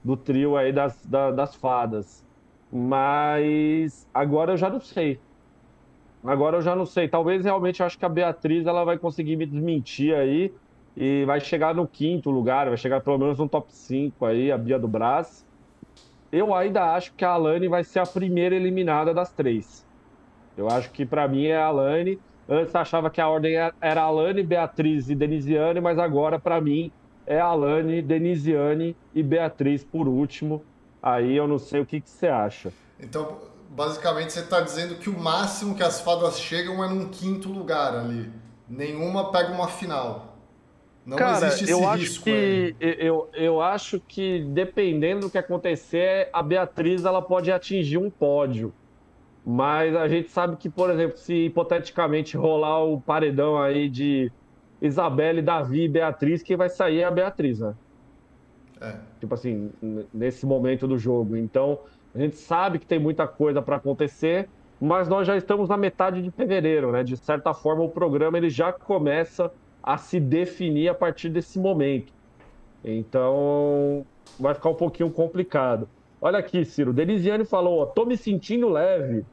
[0.03, 2.23] do trio aí das, da, das fadas.
[2.71, 5.19] Mas agora eu já não sei.
[6.23, 7.07] Agora eu já não sei.
[7.07, 10.53] Talvez realmente eu acho que a Beatriz ela vai conseguir me desmentir aí
[10.95, 14.57] e vai chegar no quinto lugar, vai chegar pelo menos no top 5 aí, a
[14.57, 15.47] Bia do Brás.
[16.31, 19.87] Eu ainda acho que a Alane vai ser a primeira eliminada das três.
[20.55, 22.19] Eu acho que para mim é a Alane.
[22.47, 26.91] Antes achava que a ordem era Alane, Beatriz e Denisiane, mas agora, para mim,
[27.25, 30.65] é Alane, Denisiane e Beatriz por último.
[31.01, 32.73] Aí eu não sei o que, que você acha.
[32.99, 33.37] Então,
[33.69, 37.95] basicamente, você está dizendo que o máximo que as fadas chegam é num quinto lugar
[37.95, 38.29] ali.
[38.67, 40.37] Nenhuma pega uma final.
[41.05, 41.95] Não Cara, existe esse eu risco.
[41.95, 47.97] Acho que, eu, eu acho que, dependendo do que acontecer, a Beatriz ela pode atingir
[47.97, 48.73] um pódio.
[49.45, 54.31] Mas a gente sabe que, por exemplo, se hipoteticamente rolar o paredão aí de
[54.81, 57.73] Isabelle, Davi e Beatriz, quem vai sair é a Beatriz, né?
[58.81, 58.95] É.
[59.19, 59.71] Tipo assim,
[60.13, 61.35] nesse momento do jogo.
[61.35, 61.79] Então,
[62.13, 66.21] a gente sabe que tem muita coisa para acontecer, mas nós já estamos na metade
[66.21, 67.03] de fevereiro, né?
[67.03, 69.51] De certa forma, o programa ele já começa
[69.83, 72.13] a se definir a partir desse momento.
[72.83, 74.05] Então,
[74.39, 75.87] vai ficar um pouquinho complicado.
[76.21, 76.93] Olha aqui, Ciro.
[76.93, 79.25] Denisiane falou: ó, tô me sentindo leve.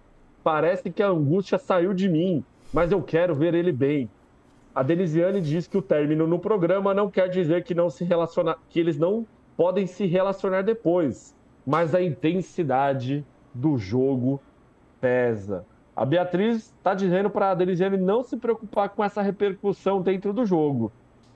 [0.42, 4.08] Parece que a angústia saiu de mim, mas eu quero ver ele bem.
[4.74, 8.56] A Denisiane diz que o término no programa não quer dizer que não se relaciona,
[8.68, 9.26] que eles não
[9.56, 11.34] podem se relacionar depois,
[11.66, 14.40] mas a intensidade do jogo
[15.00, 15.64] pesa.
[15.94, 20.44] A Beatriz está dizendo para a Denisiane não se preocupar com essa repercussão dentro do
[20.44, 20.92] jogo.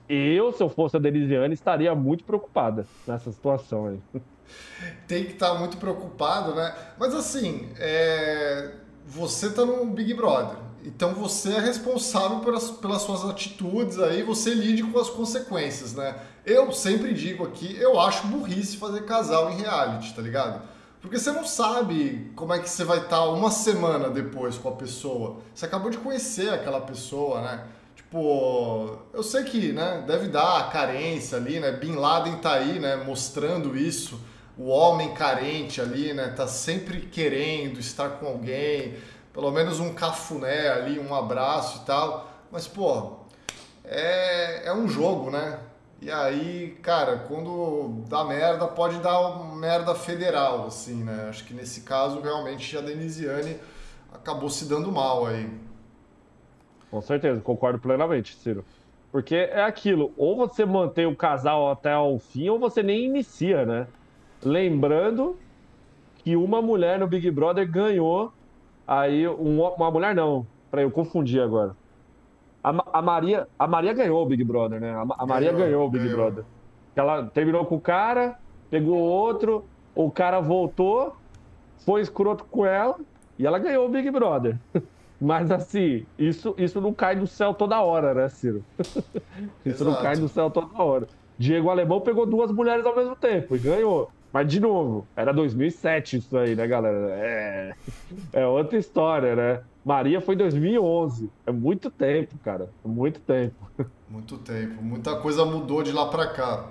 [0.07, 3.99] Eu, se eu fosse a Denisiane, estaria muito preocupada nessa situação aí.
[5.07, 6.75] Tem que estar tá muito preocupado, né?
[6.99, 8.71] Mas assim, é
[9.05, 10.57] você está no Big Brother.
[10.83, 16.15] Então você é responsável pelas, pelas suas atitudes aí, você lide com as consequências, né?
[16.45, 20.61] Eu sempre digo aqui, eu acho burrice fazer casal em reality, tá ligado?
[20.99, 24.69] Porque você não sabe como é que você vai estar tá uma semana depois com
[24.69, 25.37] a pessoa.
[25.53, 27.63] Você acabou de conhecer aquela pessoa, né?
[27.95, 31.71] Tipo, eu sei que, né, deve dar carência ali, né?
[31.71, 34.19] Bin Laden tá aí, né, mostrando isso
[34.57, 36.27] o homem carente ali, né?
[36.35, 38.95] Tá sempre querendo estar com alguém,
[39.33, 42.29] pelo menos um cafuné ali, um abraço e tal.
[42.51, 43.13] Mas, pô,
[43.85, 45.57] é, é um jogo, né?
[46.01, 51.27] E aí, cara, quando dá merda, pode dar merda federal, assim, né?
[51.29, 53.57] Acho que nesse caso, realmente, a Denisiane
[54.11, 55.47] acabou se dando mal aí.
[56.89, 58.65] Com certeza, concordo plenamente, Ciro.
[59.11, 63.63] Porque é aquilo, ou você mantém o casal até o fim, ou você nem inicia,
[63.63, 63.87] né?
[64.43, 65.37] Lembrando
[66.15, 68.33] que uma mulher no Big Brother ganhou.
[68.87, 70.47] Aí, um, uma mulher não.
[70.71, 71.75] Peraí, eu confundi agora.
[72.63, 74.91] A, a, Maria, a Maria ganhou o Big Brother, né?
[74.91, 76.17] A, a Maria ganhou, ganhou o Big ganhou.
[76.17, 76.43] Brother.
[76.95, 78.37] Ela terminou com o cara,
[78.69, 81.15] pegou outro, o cara voltou,
[81.85, 82.97] foi escroto com ela
[83.37, 84.57] e ela ganhou o Big Brother.
[85.19, 88.63] Mas assim, isso, isso não cai do céu toda hora, né, Ciro?
[88.79, 89.83] isso Exato.
[89.83, 91.07] não cai do céu toda hora.
[91.37, 94.11] Diego Alemão pegou duas mulheres ao mesmo tempo e ganhou.
[94.33, 97.09] Mas, de novo, era 2007 isso aí, né, galera?
[97.11, 97.73] É,
[98.33, 99.61] é outra história, né?
[99.83, 101.29] Maria foi em 2011.
[101.45, 102.69] É muito tempo, cara.
[102.83, 103.55] É muito tempo.
[104.07, 104.81] Muito tempo.
[104.81, 106.65] Muita coisa mudou de lá para cá.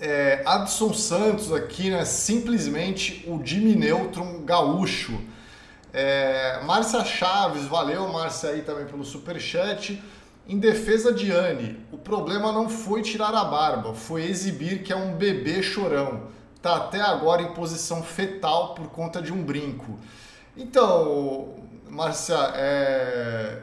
[0.00, 2.04] É, Adson Santos aqui, né?
[2.04, 5.20] Simplesmente o Jimmy Neutron gaúcho.
[5.92, 10.02] É, Márcia Chaves, valeu Márcia aí também pelo superchat.
[10.46, 14.96] Em defesa de Anne, o problema não foi tirar a barba, foi exibir que é
[14.96, 16.24] um bebê chorão.
[16.60, 19.98] Tá até agora em posição fetal por conta de um brinco.
[20.56, 21.54] Então,
[21.94, 23.58] Márcia, é...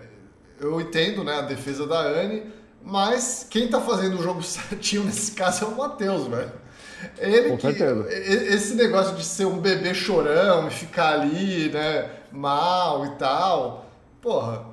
[0.60, 2.44] eu entendo né, a defesa da Anne,
[2.82, 6.52] mas quem tá fazendo o jogo certinho nesse caso é o Matheus, velho.
[7.18, 8.08] Ele Com que, certeza.
[8.14, 13.86] esse negócio de ser um bebê chorão e ficar ali, né, mal e tal,
[14.22, 14.66] porra.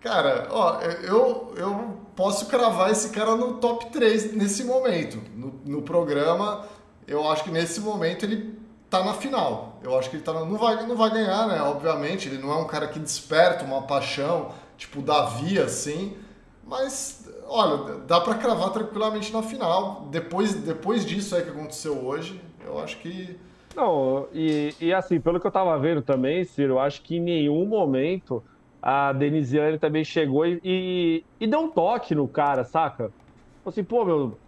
[0.00, 5.18] Cara, ó, eu, eu posso cravar esse cara no top 3 nesse momento.
[5.34, 6.64] No, no programa,
[7.06, 8.56] eu acho que nesse momento ele
[8.90, 9.78] tá na final.
[9.82, 11.62] Eu acho que ele tá não vai não vai ganhar, né?
[11.62, 16.16] Obviamente, ele não é um cara que desperta uma paixão, tipo Davi assim,
[16.64, 20.06] mas olha, dá para cravar tranquilamente na final.
[20.10, 23.36] Depois, depois disso aí que aconteceu hoje, eu acho que.
[23.74, 27.20] Não, e, e assim, pelo que eu tava vendo também, Ciro, eu acho que em
[27.20, 28.42] nenhum momento
[28.82, 33.10] a Denisiane também chegou e, e, e deu um toque no cara, saca?
[33.64, 34.38] Assim, pô, meu,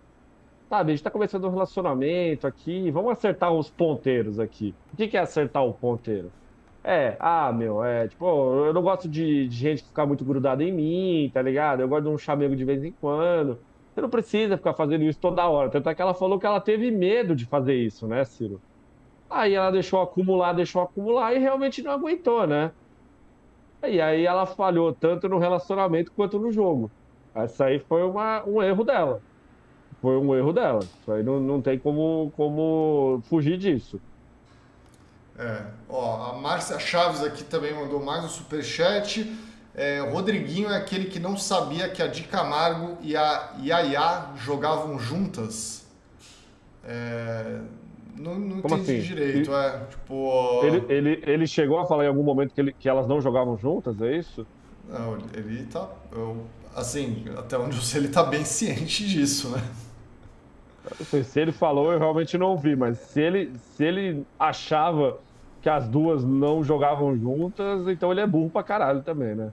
[0.70, 4.72] sabe, a gente tá começando um relacionamento aqui, vamos acertar os ponteiros aqui.
[4.92, 6.30] O que, que é acertar o ponteiro?
[6.84, 10.62] É, ah, meu, é, tipo, eu não gosto de, de gente que fica muito grudada
[10.62, 11.80] em mim, tá ligado?
[11.80, 13.58] Eu gosto de um chamego de vez em quando.
[13.92, 15.68] Você não precisa ficar fazendo isso toda hora.
[15.70, 18.62] Tanto é que ela falou que ela teve medo de fazer isso, né, Ciro?
[19.28, 22.72] Aí ela deixou acumular, deixou acumular e realmente não aguentou, né?
[23.82, 26.90] E aí ela falhou tanto no relacionamento quanto no jogo.
[27.34, 29.22] Essa aí foi uma, um erro dela.
[30.00, 30.80] Foi um erro dela.
[30.80, 34.00] Isso aí não, não tem como, como fugir disso.
[35.38, 39.30] É, ó, a Márcia Chaves aqui também mandou mais um superchat.
[39.74, 44.98] É, Rodriguinho é aquele que não sabia que a Di Camargo e a Yaya jogavam
[44.98, 45.86] juntas.
[46.84, 47.60] É,
[48.16, 49.08] não, não Como entendi assim?
[49.08, 49.86] direito, é.
[49.86, 50.60] Tipo.
[50.64, 53.56] Ele, ele, ele chegou a falar em algum momento que, ele, que elas não jogavam
[53.56, 54.46] juntas, é isso?
[54.88, 55.88] Não, ele tá.
[56.12, 59.62] Eu, assim, até onde eu sei, ele tá bem ciente disso, né?
[61.04, 65.18] Se ele falou, eu realmente não ouvi, mas se ele, se ele achava
[65.60, 69.50] que as duas não jogavam juntas, então ele é burro pra caralho também, né?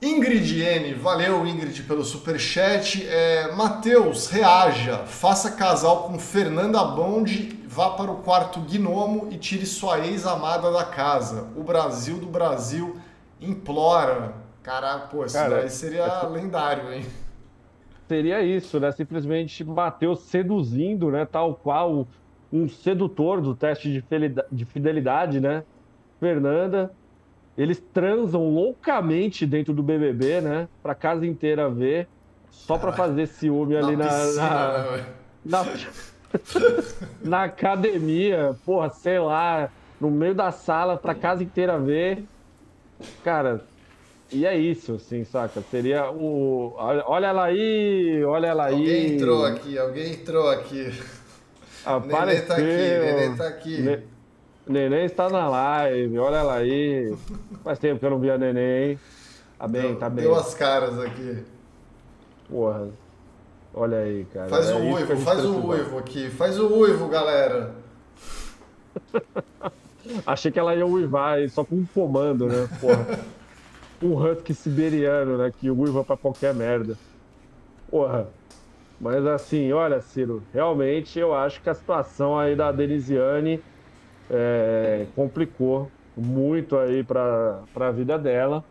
[0.00, 3.06] Ingrid N, valeu Ingrid pelo superchat.
[3.08, 9.66] É, Matheus, reaja, faça casal com Fernanda Bond, vá para o quarto gnomo e tire
[9.66, 11.48] sua ex-amada da casa.
[11.54, 12.96] O Brasil do Brasil
[13.40, 14.34] implora.
[14.62, 17.06] Caraca, pô, isso Cara, daí seria lendário, hein?
[18.08, 18.92] Seria isso, né?
[18.92, 21.26] Simplesmente Matheus seduzindo, né?
[21.26, 22.06] Tal qual
[22.52, 24.02] um sedutor do teste
[24.50, 25.64] de fidelidade, né?
[26.20, 26.92] Fernanda.
[27.56, 30.68] Eles transam loucamente dentro do BBB, né?
[30.82, 32.06] Pra casa inteira ver,
[32.50, 35.06] só para fazer ciúme ali na, piscina, na, né,
[35.44, 35.64] na,
[37.24, 42.24] na, academia, porra, sei lá, no meio da sala pra casa inteira ver.
[43.24, 43.64] Cara,
[44.32, 45.62] e é isso, assim, saca?
[45.70, 46.74] Seria o.
[46.76, 49.02] Olha ela aí, olha ela alguém aí.
[49.02, 51.00] Alguém entrou aqui, alguém entrou aqui.
[51.84, 52.56] Apareceu.
[52.56, 54.02] Neném tá aqui, Neném tá aqui.
[54.66, 57.16] Neném está na live, olha ela aí.
[57.62, 58.98] Faz tempo que eu não vi a Neném.
[59.56, 60.24] Tá bem, deu, tá bem.
[60.24, 61.44] Deu as caras aqui.
[62.48, 62.88] Porra.
[63.72, 64.48] Olha aí, cara.
[64.48, 66.30] Faz é o uivo, faz o uivo aqui.
[66.30, 67.74] Faz o uivo, galera.
[70.26, 72.68] Achei que ela ia uivar só com um comando, né?
[72.80, 73.06] Porra.
[74.02, 75.52] um husky siberiano, né?
[75.58, 76.96] Que uiva pra qualquer merda.
[77.90, 78.28] Porra.
[79.00, 83.60] Mas assim, olha, Ciro, realmente eu acho que a situação aí da Denisiane
[84.30, 88.64] é, complicou muito aí para a vida dela.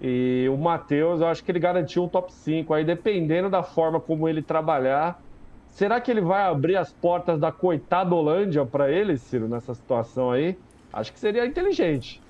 [0.00, 2.72] E o Matheus, eu acho que ele garantiu um top 5.
[2.72, 5.20] Aí, dependendo da forma como ele trabalhar,
[5.68, 10.30] será que ele vai abrir as portas da coitada Holândia para ele, Ciro, nessa situação
[10.30, 10.58] aí?
[10.92, 12.20] Acho que seria inteligente.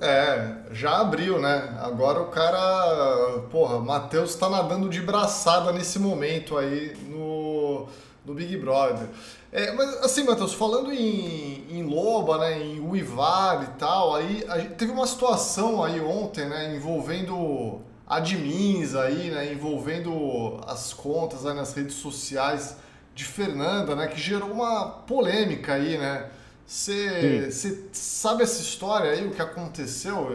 [0.00, 1.76] É, já abriu, né?
[1.80, 3.40] Agora o cara.
[3.50, 7.86] Porra, Matheus tá nadando de braçada nesse momento aí no,
[8.24, 9.08] no Big Brother.
[9.52, 14.44] É, mas assim, Matheus, falando em, em Loba, né, em Uivar e tal, aí
[14.78, 21.74] teve uma situação aí ontem, né, envolvendo admins aí, né, envolvendo as contas aí nas
[21.74, 22.78] redes sociais
[23.14, 26.30] de Fernanda, né, que gerou uma polêmica aí, né?
[26.66, 30.34] Você sabe essa história aí, o que aconteceu?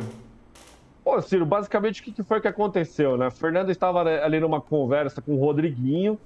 [1.03, 3.27] Pô, Ciro, basicamente o que foi que aconteceu, né?
[3.27, 6.19] A Fernanda estava ali numa conversa com o Rodriguinho,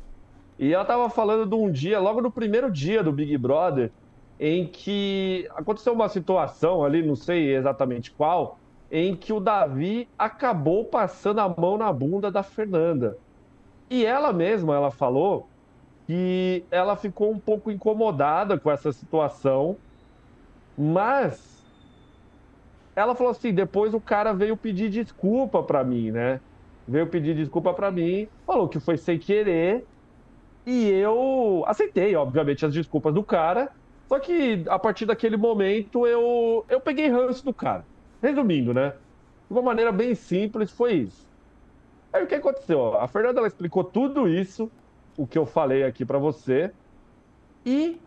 [0.58, 3.92] e ela estava falando de um dia, logo no primeiro dia do Big Brother,
[4.40, 8.58] em que aconteceu uma situação ali, não sei exatamente qual,
[8.92, 13.18] em que o Davi acabou passando a mão na bunda da Fernanda.
[13.90, 15.48] E ela mesma, ela falou
[16.08, 19.78] que ela ficou um pouco incomodada com essa situação,
[20.78, 21.62] mas
[22.96, 26.42] ela falou assim, depois o cara veio pedir desculpa para mim, né?
[26.88, 29.86] Veio pedir desculpa para mim, falou que foi sem querer
[30.66, 33.72] e eu aceitei, obviamente, as desculpas do cara.
[34.08, 37.88] Só que a partir daquele momento eu, eu peguei ranço do cara.
[38.22, 38.92] Resumindo, né?
[38.92, 41.30] De uma maneira bem simples, foi isso.
[42.14, 42.98] Aí o que aconteceu?
[42.98, 44.72] A Fernanda ela explicou tudo isso,
[45.16, 46.74] o que eu falei aqui para você,
[47.66, 48.02] e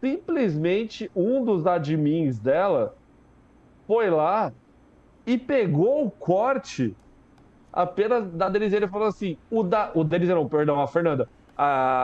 [0.00, 2.94] simplesmente um dos admins dela
[3.86, 4.52] foi lá
[5.26, 6.94] e pegou o corte
[7.72, 8.76] apenas da Denise.
[8.76, 9.90] Ele falou assim: o da.
[9.94, 11.28] O Denise, não, perdão, a Fernanda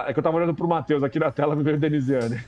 [0.07, 2.41] é que eu tava olhando pro Matheus aqui na tela, me veio Denisiane.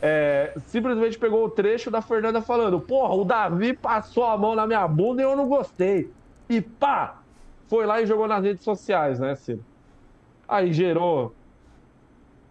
[0.00, 4.66] É, simplesmente pegou o trecho da Fernanda falando: Porra, o Davi passou a mão na
[4.66, 6.10] minha bunda e eu não gostei.
[6.48, 7.18] E pá!
[7.68, 9.64] Foi lá e jogou nas redes sociais, né, Ciro?
[10.46, 11.34] Aí gerou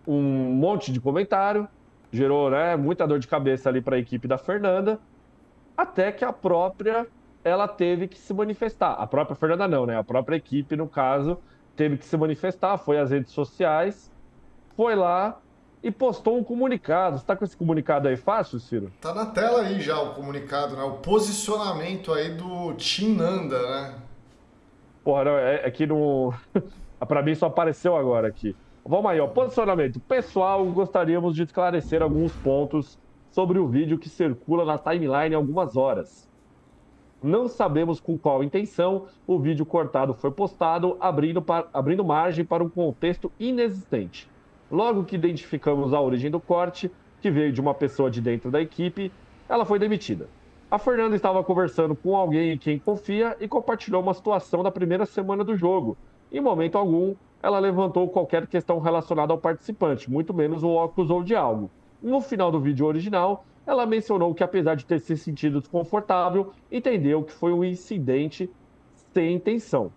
[0.08, 1.68] um monte de comentário,
[2.12, 5.00] gerou né, muita dor de cabeça ali para a equipe da Fernanda,
[5.76, 7.08] até que a própria
[7.44, 8.94] ela teve que se manifestar.
[8.94, 9.98] A própria Fernanda não, né?
[9.98, 11.40] A própria equipe, no caso,
[11.76, 14.12] teve que se manifestar, foi às redes sociais,
[14.76, 15.40] foi lá
[15.84, 17.18] e postou um comunicado.
[17.18, 18.92] Você tá com esse comunicado aí fácil, Ciro?
[19.02, 20.84] Tá na tela aí já o comunicado, né?
[20.84, 23.96] O posicionamento aí do Tim Nanda, né?
[25.04, 26.34] Porra, não, é, é que no.
[27.08, 28.56] pra mim só apareceu agora aqui.
[28.84, 29.28] Vamos aí, ó.
[29.28, 30.00] Posicionamento.
[30.00, 32.98] Pessoal, gostaríamos de esclarecer alguns pontos
[33.30, 36.30] sobre o vídeo que circula na timeline há algumas horas.
[37.22, 42.70] Não sabemos com qual intenção o vídeo cortado foi postado, abrindo, abrindo margem para um
[42.70, 44.28] contexto inexistente.
[44.72, 46.92] Logo que identificamos a origem do corte,
[47.22, 49.12] que veio de uma pessoa de dentro da equipe,
[49.48, 50.28] ela foi demitida.
[50.72, 55.06] A Fernanda estava conversando com alguém em quem confia e compartilhou uma situação da primeira
[55.06, 55.96] semana do jogo.
[56.32, 61.36] Em momento algum, ela levantou qualquer questão relacionada ao participante, muito menos o acusou de
[61.36, 61.70] algo.
[62.02, 67.24] No final do vídeo original, ela mencionou que, apesar de ter se sentido desconfortável, entendeu
[67.24, 68.50] que foi um incidente
[69.14, 69.92] sem intenção.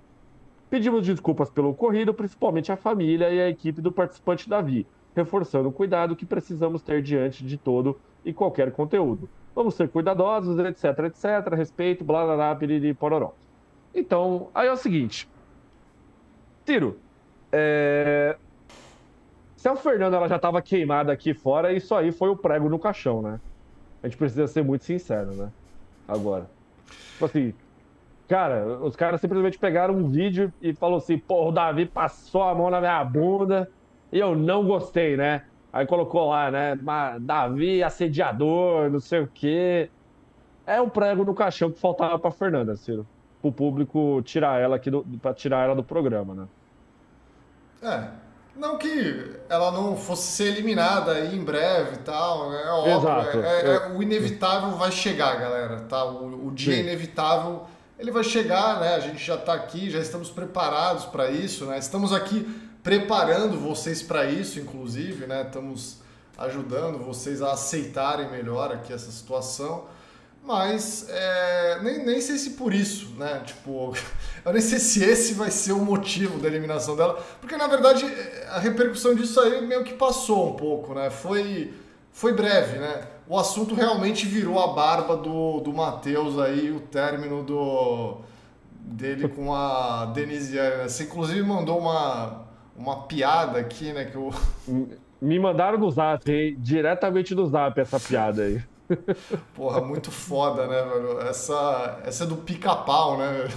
[0.68, 5.72] Pedimos desculpas pelo ocorrido, principalmente à família e à equipe do participante Davi, reforçando o
[5.72, 9.28] cuidado que precisamos ter diante de todo e qualquer conteúdo.
[9.54, 13.34] Vamos ser cuidadosos, etc, etc, respeito, blá blá blá, piriri, pororó.
[13.94, 15.28] Então, aí é o seguinte.
[16.64, 16.98] Tiro,
[17.54, 18.36] é...
[19.56, 22.78] se a Fernanda ela já estava queimada aqui fora, isso aí foi o prego no
[22.78, 23.40] caixão, né?
[24.02, 25.50] A gente precisa ser muito sincero, né?
[26.06, 26.50] Agora.
[27.12, 27.54] Tipo assim,
[28.28, 32.54] cara, os caras simplesmente pegaram um vídeo e falou assim, pô, o Davi passou a
[32.54, 33.70] mão na minha bunda
[34.12, 35.46] e eu não gostei, né?
[35.72, 36.76] Aí colocou lá, né?
[37.20, 39.90] Davi assediador, não sei o quê.
[40.66, 43.08] É um prego no caixão que faltava pra Fernanda, Ciro.
[43.40, 46.48] Pro público tirar ela aqui do, pra tirar ela do programa, né?
[47.84, 48.08] É,
[48.56, 52.62] não que ela não fosse ser eliminada aí em breve e tal, né?
[52.62, 53.38] É óbvio, Exato.
[53.38, 56.04] É, é, é, o inevitável vai chegar, galera, tá?
[56.04, 56.80] O, o dia Sim.
[56.80, 57.64] inevitável,
[57.98, 58.94] ele vai chegar, né?
[58.94, 61.78] A gente já está aqui, já estamos preparados para isso, né?
[61.78, 62.46] Estamos aqui
[62.82, 65.42] preparando vocês para isso, inclusive, né?
[65.42, 65.98] Estamos
[66.38, 69.86] ajudando vocês a aceitarem melhor aqui essa situação.
[70.44, 73.42] Mas é, nem, nem sei se por isso, né?
[73.46, 73.94] Tipo,
[74.44, 78.04] eu nem sei se esse vai ser o motivo da eliminação dela, porque na verdade
[78.50, 81.08] a repercussão disso aí meio que passou um pouco, né?
[81.08, 81.72] Foi,
[82.12, 83.06] foi breve, né?
[83.26, 88.18] O assunto realmente virou a barba do, do Matheus aí, o término do
[88.84, 90.58] dele com a Denise.
[90.82, 92.44] Você inclusive mandou uma,
[92.76, 94.04] uma piada aqui, né?
[94.04, 94.30] Que eu...
[95.22, 96.54] Me mandaram no zap, hein?
[96.58, 98.62] diretamente no zap essa piada aí.
[99.54, 101.20] Porra, muito foda, né, velho?
[101.20, 103.48] Essa, essa é do pica-pau, né?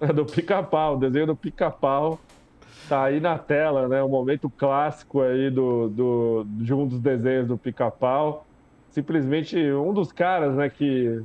[0.00, 2.18] É do pica-pau, o desenho do pica-pau
[2.88, 4.02] tá aí na tela, né?
[4.02, 8.46] O momento clássico aí do, do, de um dos desenhos do pica-pau.
[8.90, 11.22] Simplesmente um dos caras, né, que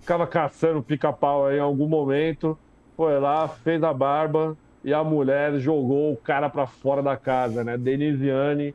[0.00, 2.58] ficava caçando pica-pau aí em algum momento,
[2.96, 7.62] foi lá, fez a barba e a mulher jogou o cara para fora da casa,
[7.62, 7.76] né?
[7.76, 8.74] Denisiane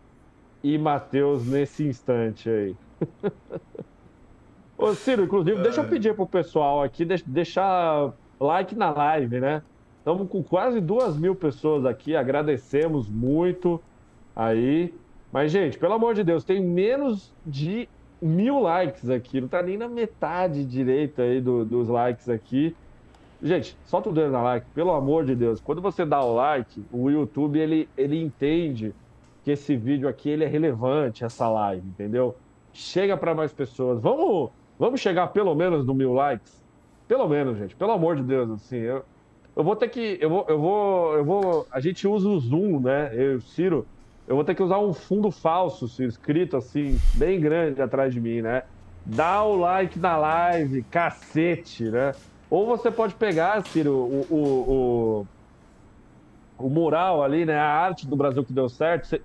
[0.64, 2.76] e Matheus nesse instante aí.
[4.78, 5.64] Ô, Ciro, inclusive, é.
[5.64, 9.62] deixa eu pedir pro pessoal aqui deixar like na live, né?
[10.00, 13.80] Estamos com quase duas mil pessoas aqui, agradecemos muito
[14.36, 14.92] aí.
[15.32, 17.88] Mas, gente, pelo amor de Deus, tem menos de
[18.20, 22.76] mil likes aqui, não tá nem na metade direita aí do, dos likes aqui.
[23.42, 25.60] Gente, solta o dedo na like, pelo amor de Deus.
[25.60, 28.94] Quando você dá o like, o YouTube ele, ele entende
[29.44, 32.36] que esse vídeo aqui ele é relevante, essa live, entendeu?
[32.74, 34.02] Chega para mais pessoas.
[34.02, 34.50] Vamos,
[34.80, 36.62] vamos chegar pelo menos no mil likes?
[37.08, 39.04] Pelo menos, gente, pelo amor de Deus, assim, eu,
[39.56, 40.18] eu vou ter que.
[40.22, 41.14] Eu vou, eu vou.
[41.14, 41.68] Eu vou.
[41.72, 43.12] A gente usa o Zoom, né?
[43.14, 43.86] Eu Ciro.
[44.28, 48.22] Eu vou ter que usar um fundo falso, Ciro, escrito assim, bem grande atrás de
[48.22, 48.64] mim, né?
[49.06, 52.14] Dá o like na live, cacete, né?
[52.50, 55.26] Ou você pode pegar, Ciro, o, o,
[56.60, 57.58] o, o mural ali, né?
[57.58, 59.20] A arte do Brasil que deu certo.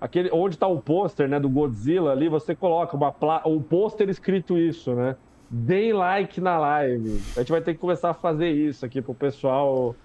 [0.00, 3.42] Aquele, onde está o pôster né, do Godzilla ali, você coloca uma pla...
[3.46, 5.16] um pôster escrito isso, né?
[5.50, 7.20] deem like na live.
[7.36, 9.96] A gente vai ter que começar a fazer isso aqui pro pessoal,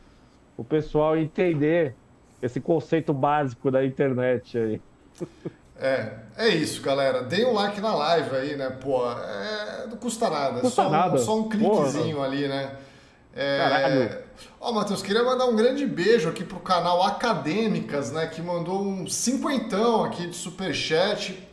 [0.57, 1.95] o pessoal entender
[2.41, 4.81] esse conceito básico da internet aí.
[5.77, 7.21] É, é isso, galera.
[7.21, 8.69] Deem um like na live aí, né?
[8.69, 10.61] Pô, é, não custa nada.
[10.61, 11.17] Custa só, nada.
[11.17, 12.27] só um cliquezinho Porra.
[12.27, 12.75] ali, né?
[13.35, 13.57] É...
[13.57, 14.25] Caralho.
[14.59, 18.25] Ó, Matheus, queria mandar um grande beijo aqui pro canal Acadêmicas, né?
[18.25, 21.45] Que mandou um cinquentão aqui de superchat.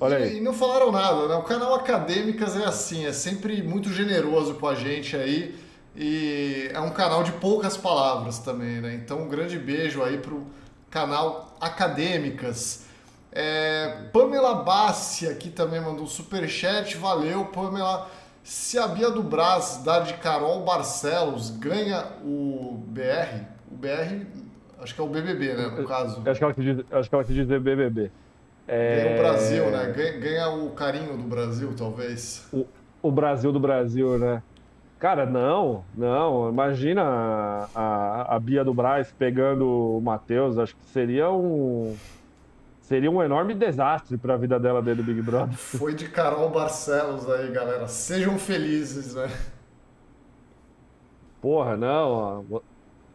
[0.00, 0.34] Olha aí.
[0.34, 1.36] E, e, não falaram nada, né?
[1.36, 5.56] O canal Acadêmicas é assim, é sempre muito generoso com a gente aí.
[5.94, 8.94] E é um canal de poucas palavras também, né?
[8.94, 10.46] Então um grande beijo aí pro
[10.90, 12.84] canal Acadêmicas.
[13.32, 18.10] É, Pamela Bassi aqui também mandou um superchat, valeu Pamela.
[18.46, 24.24] Se a Bia do Brás dar de Carol Barcelos ganha o BR, o BR
[24.78, 26.22] acho que é o BBB, né, no caso.
[26.24, 28.08] Acho que ela quis dizer, acho que ela quis dizer BBB.
[28.68, 29.02] É...
[29.02, 29.92] Ganha o Brasil, né?
[29.92, 32.46] Ganha, ganha, o carinho do Brasil, talvez.
[32.52, 32.64] O,
[33.02, 34.40] o, Brasil do Brasil, né?
[35.00, 36.48] Cara, não, não.
[36.48, 40.56] Imagina a, a, a Bia do Braz pegando o Matheus.
[40.56, 41.96] Acho que seria um.
[42.86, 45.56] Seria um enorme desastre para a vida dela dentro do Big Brother.
[45.56, 47.88] Foi de Carol Barcelos aí, galera.
[47.88, 49.28] Sejam felizes, né?
[51.40, 52.44] Porra, não.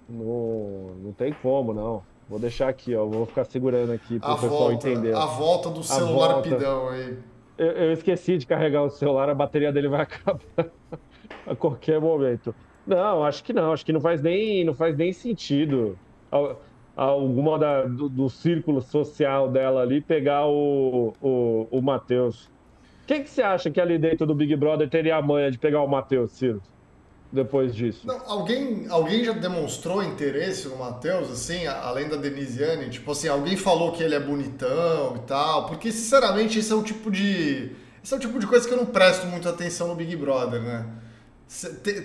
[0.09, 2.03] Não, não tem como, não.
[2.27, 3.05] Vou deixar aqui, ó.
[3.05, 5.15] Vou ficar segurando aqui para o pessoal volta, entender.
[5.15, 6.49] A volta do celular volta.
[6.49, 7.17] pidão aí.
[7.57, 10.69] Eu, eu, esqueci de carregar o celular, a bateria dele vai acabar
[11.47, 12.53] a qualquer momento.
[12.85, 13.71] Não, acho que não.
[13.71, 15.97] Acho que não faz nem, não faz nem sentido
[16.95, 22.49] alguma da, do, do círculo social dela ali pegar o, o, o Matheus.
[23.07, 25.81] Quem que você acha que ali dentro do Big Brother teria a manha de pegar
[25.81, 26.61] o Matheus, Ciro?
[27.31, 28.05] depois disso?
[28.05, 32.89] Não, alguém, alguém já demonstrou interesse no Matheus, assim, além da Denisiane?
[32.89, 35.67] Tipo assim, alguém falou que ele é bonitão e tal?
[35.67, 37.71] Porque, sinceramente, esse é o tipo de.
[38.03, 40.61] Esse é o tipo de coisa que eu não presto muita atenção no Big Brother,
[40.61, 40.85] né?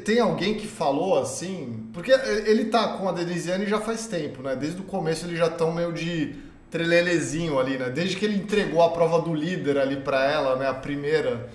[0.04, 1.88] Tem alguém que falou assim?
[1.92, 4.56] Porque ele tá com a Denisiane já faz tempo, né?
[4.56, 6.34] Desde o começo eles já estão meio de
[6.68, 7.88] trelelezinho ali, né?
[7.88, 10.68] Desde que ele entregou a prova do líder ali para ela, né?
[10.68, 11.48] A primeira.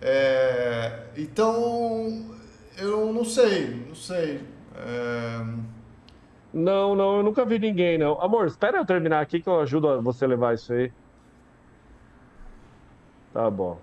[0.00, 1.06] É...
[1.16, 2.24] Então,
[2.78, 4.40] eu não sei, não sei.
[4.76, 5.44] É...
[6.52, 8.20] Não, não, eu nunca vi ninguém, não.
[8.22, 10.92] Amor, espera eu terminar aqui que eu ajudo você a levar isso aí.
[13.32, 13.80] Tá bom.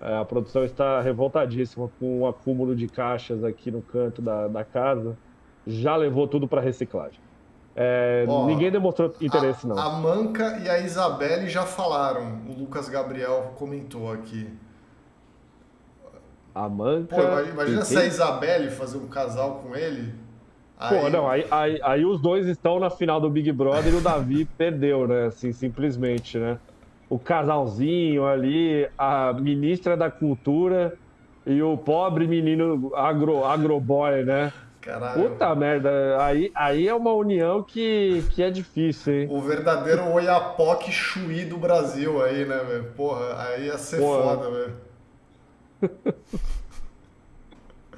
[0.00, 4.64] É, a produção está revoltadíssima com o acúmulo de caixas aqui no canto da, da
[4.64, 5.16] casa.
[5.66, 7.20] Já levou tudo para reciclagem.
[7.76, 9.78] É, Ó, ninguém demonstrou interesse, a, não.
[9.78, 12.40] A Manca e a Isabelle já falaram.
[12.48, 14.48] O Lucas Gabriel comentou aqui.
[16.54, 17.14] A Manca.
[17.14, 20.14] Pô, imagina se a Isabelle fazer um casal com ele.
[20.78, 20.98] Aí...
[20.98, 24.00] Pô, não, aí, aí, aí, os dois estão na final do Big Brother e o
[24.00, 25.26] Davi perdeu, né?
[25.26, 26.58] Assim, simplesmente, né?
[27.10, 30.96] O casalzinho ali, a ministra da Cultura
[31.44, 34.52] e o pobre menino agro, agroboy, né?
[34.80, 35.28] Caralho.
[35.30, 35.90] Puta merda,
[36.24, 39.28] aí, aí é uma união que, que é difícil, hein?
[39.30, 42.84] O verdadeiro Oiapoque Chuí do Brasil aí, né, velho?
[42.96, 44.22] Porra, aí ia ser Porra.
[44.22, 44.74] foda, velho.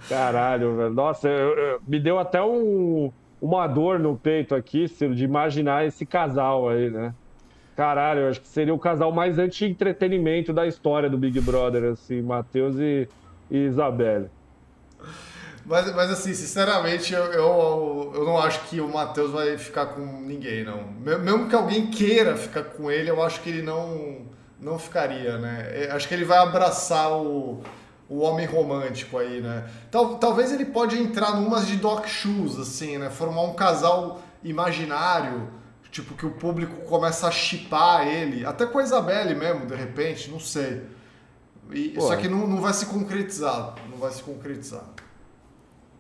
[0.09, 0.91] Caralho, velho.
[0.93, 5.87] Nossa, eu, eu, me deu até um, uma dor no peito aqui, Ciro, de imaginar
[5.87, 7.15] esse casal aí, né?
[7.77, 12.21] Caralho, eu acho que seria o casal mais anti-entretenimento da história do Big Brother, assim,
[12.21, 13.09] Matheus e,
[13.51, 14.29] e Isabelle.
[15.65, 20.01] Mas, mas assim, sinceramente, eu, eu, eu não acho que o Matheus vai ficar com
[20.01, 20.83] ninguém, não.
[21.19, 24.27] Mesmo que alguém queira ficar com ele, eu acho que ele não,
[24.61, 25.89] não ficaria, né?
[25.93, 27.63] Acho que ele vai abraçar o,
[28.09, 29.65] o homem romântico aí, né?
[29.91, 33.09] Tal, talvez ele pode entrar numas de Doc Shoes, assim, né?
[33.09, 35.49] Formar um casal imaginário,
[35.93, 38.45] tipo, que o público começa a chipar ele.
[38.45, 40.83] Até com a Isabelle mesmo, de repente, não sei.
[41.71, 43.75] E, só que não, não vai se concretizar.
[43.89, 44.85] Não vai se concretizar.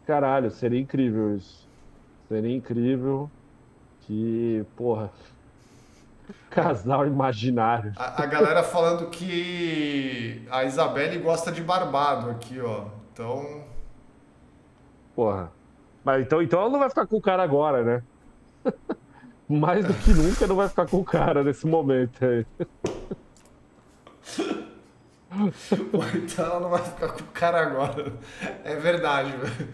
[0.06, 1.68] Caralho, seria incrível isso.
[2.26, 3.30] Seria incrível
[4.00, 5.12] que, porra.
[6.50, 7.92] Casal imaginário.
[7.96, 12.86] A, a galera falando que a Isabelle gosta de barbado aqui, ó.
[13.12, 13.64] Então.
[15.14, 15.52] Porra.
[16.02, 18.02] Mas então, então ela não vai ficar com o cara agora, né?
[19.48, 22.46] Mais do que nunca não vai ficar com o cara nesse momento aí.
[26.14, 28.12] então ela não vai ficar com o cara agora.
[28.64, 29.68] É verdade, velho.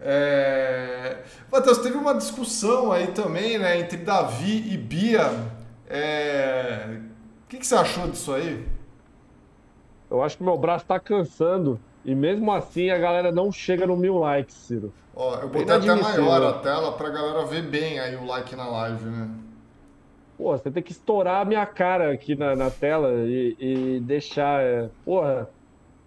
[0.00, 1.22] É...
[1.50, 5.30] Matheus, teve uma discussão aí também, né, entre Davi e Bia.
[5.88, 7.00] É...
[7.44, 8.66] O que, que você achou disso aí?
[10.10, 11.80] Eu acho que meu braço tá cansando.
[12.04, 14.92] E mesmo assim a galera não chega no mil likes, Ciro.
[15.18, 18.68] Ó, eu botei até maior a tela pra galera ver bem aí o like na
[18.68, 19.28] live, né?
[20.36, 24.62] Pô, você tem que estourar a minha cara aqui na, na tela e, e deixar.
[24.62, 25.50] É, porra,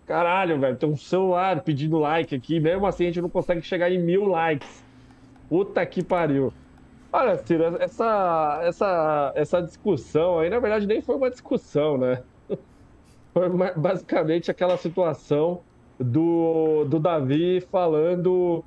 [0.07, 3.91] caralho, velho, tem um celular pedindo like aqui, mesmo assim a gente não consegue chegar
[3.91, 4.81] em mil likes.
[5.49, 6.53] Puta que pariu.
[7.11, 12.23] Olha, Ciro, essa, essa, essa discussão aí, na verdade, nem foi uma discussão, né?
[13.33, 15.61] Foi basicamente aquela situação
[15.99, 18.63] do, do Davi falando.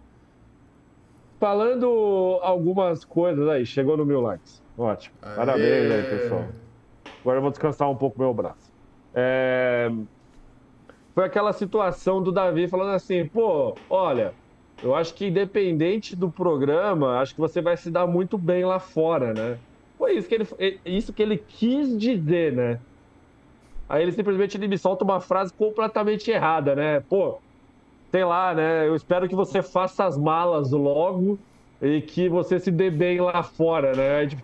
[1.44, 3.66] Falando algumas coisas aí.
[3.66, 4.62] Chegou no mil likes.
[4.78, 5.14] Ótimo.
[5.20, 5.36] Aê.
[5.36, 6.48] Parabéns aí, pessoal.
[7.20, 8.72] Agora eu vou descansar um pouco meu braço.
[9.12, 9.90] É...
[11.14, 14.32] Foi aquela situação do Davi falando assim, pô, olha,
[14.82, 18.80] eu acho que independente do programa, acho que você vai se dar muito bem lá
[18.80, 19.60] fora, né?
[19.98, 20.48] Foi isso que ele,
[20.82, 22.80] isso que ele quis dizer, né?
[23.86, 27.00] Aí ele simplesmente ele me solta uma frase completamente errada, né?
[27.00, 27.43] Pô,
[28.14, 28.86] sei lá, né?
[28.86, 31.36] Eu espero que você faça as malas logo
[31.82, 34.28] e que você se dê bem lá fora, né?
[34.28, 34.42] Tipo,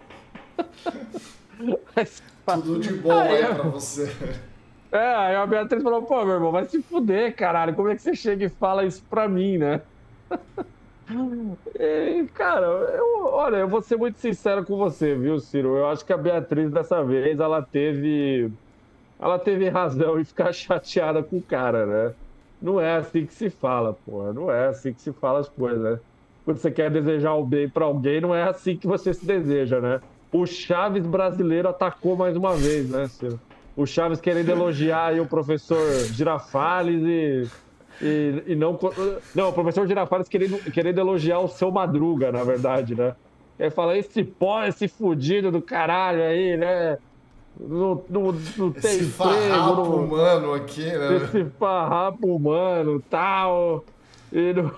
[2.45, 4.13] Tudo de bom aí, aí pra você.
[4.91, 7.73] É, aí a Beatriz falou, pô, meu irmão, vai se fuder, caralho.
[7.77, 9.81] Como é que você chega e fala isso pra mim, né?
[11.77, 15.77] E, cara, eu, olha, eu vou ser muito sincero com você, viu, Ciro?
[15.77, 18.53] Eu acho que a Beatriz dessa vez ela teve.
[19.19, 22.15] Ela teve razão em ficar chateada com o cara, né?
[22.61, 24.33] Não é assim que se fala, porra.
[24.33, 25.99] Não é assim que se fala as coisas, né?
[26.45, 29.81] Quando você quer desejar o bem pra alguém, não é assim que você se deseja,
[29.81, 30.01] né?
[30.33, 33.41] o Chaves brasileiro atacou mais uma vez, né, Ciro?
[33.77, 35.81] O Chaves querendo elogiar aí o professor
[36.13, 37.49] Girafales e,
[38.03, 38.79] e, e não.
[39.35, 43.15] Não, o professor Girafales querendo, querendo elogiar o seu Madruga, na verdade, né?
[43.59, 46.99] Aí fala, esse pó, esse fudido do caralho aí, né?
[47.59, 49.19] Não, não, não tem esse.
[49.19, 51.17] Não, humano aqui, né?
[51.17, 53.85] Esse farrapo humano tal.
[54.33, 54.71] E não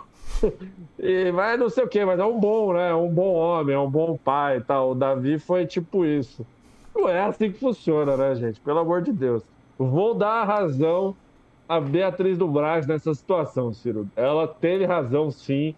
[0.98, 2.90] e vai não sei o que, mas é um bom, né?
[2.90, 4.92] É um bom homem, é um bom pai e tal.
[4.92, 6.46] O Davi foi tipo isso.
[6.94, 8.60] Não é assim que funciona, né, gente?
[8.60, 9.42] Pelo amor de Deus.
[9.78, 11.16] Vou dar a razão
[11.68, 14.08] a Beatriz do Braz nessa situação, Ciro.
[14.14, 15.74] Ela teve razão, sim,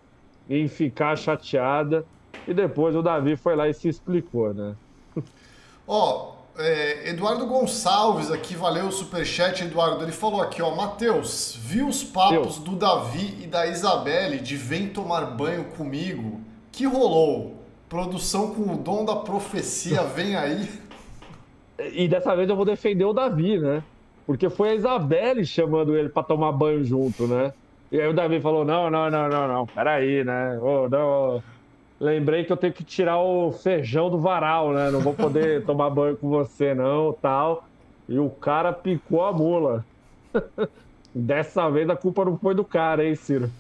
[0.51, 2.05] em ficar chateada.
[2.49, 4.75] E depois o Davi foi lá e se explicou, né?
[5.87, 6.34] Ó, é,
[7.15, 10.03] Eduardo Gonçalves aqui, valeu o superchat, Eduardo.
[10.03, 14.89] Ele falou aqui, ó, Matheus, viu os papos do Davi e da Isabelle de vem
[14.89, 16.41] tomar banho comigo?
[16.73, 17.55] Que rolou?
[17.89, 20.69] Produção com o dom da profecia, vem aí.
[21.79, 23.81] E dessa vez eu vou defender o Davi, né?
[24.27, 27.53] Porque foi a Isabelle chamando ele para tomar banho junto, né?
[27.93, 30.59] E aí o Davi falou: não, não, não, não, não, peraí, né?
[30.61, 31.41] Oh, não,
[32.05, 34.91] lembrei que eu tenho que tirar o feijão do varal, né?
[34.91, 37.65] Não vou poder tomar banho com você, não, tal.
[38.09, 39.85] E o cara picou a mula.
[41.15, 43.51] Dessa vez a culpa não foi do cara, hein, Ciro?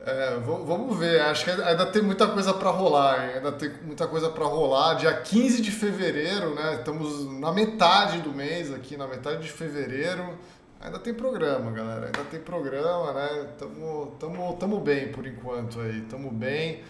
[0.00, 1.20] É, vamos ver.
[1.20, 3.24] Acho que ainda tem muita coisa para rolar.
[3.24, 3.34] Hein?
[3.36, 4.94] Ainda tem muita coisa para rolar.
[4.94, 6.76] Dia 15 de fevereiro, né?
[6.78, 10.36] Estamos na metade do mês aqui, na metade de fevereiro.
[10.80, 12.06] Ainda tem programa, galera.
[12.06, 13.46] Ainda tem programa, né?
[13.58, 16.02] Tamo, tamo, tamo bem por enquanto aí.
[16.02, 16.80] Tamo bem.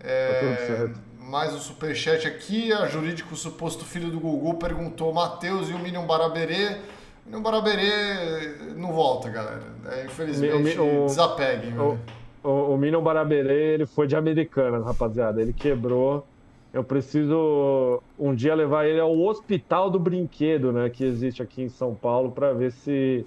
[0.00, 2.72] É, tá mais um superchat aqui.
[2.72, 6.76] A jurídico suposto filho do Gugu perguntou: Matheus e o Minion Baraberê.
[7.24, 9.62] O Minion Baraberê não volta, galera.
[9.90, 11.76] É, infelizmente, o, desapeguem.
[11.78, 11.98] O,
[12.44, 15.42] o, o Minion Baraberê ele foi de Americanas, rapaziada.
[15.42, 16.26] Ele quebrou.
[16.72, 21.68] Eu preciso um dia levar ele ao Hospital do Brinquedo, né, que existe aqui em
[21.68, 23.26] São Paulo, para ver se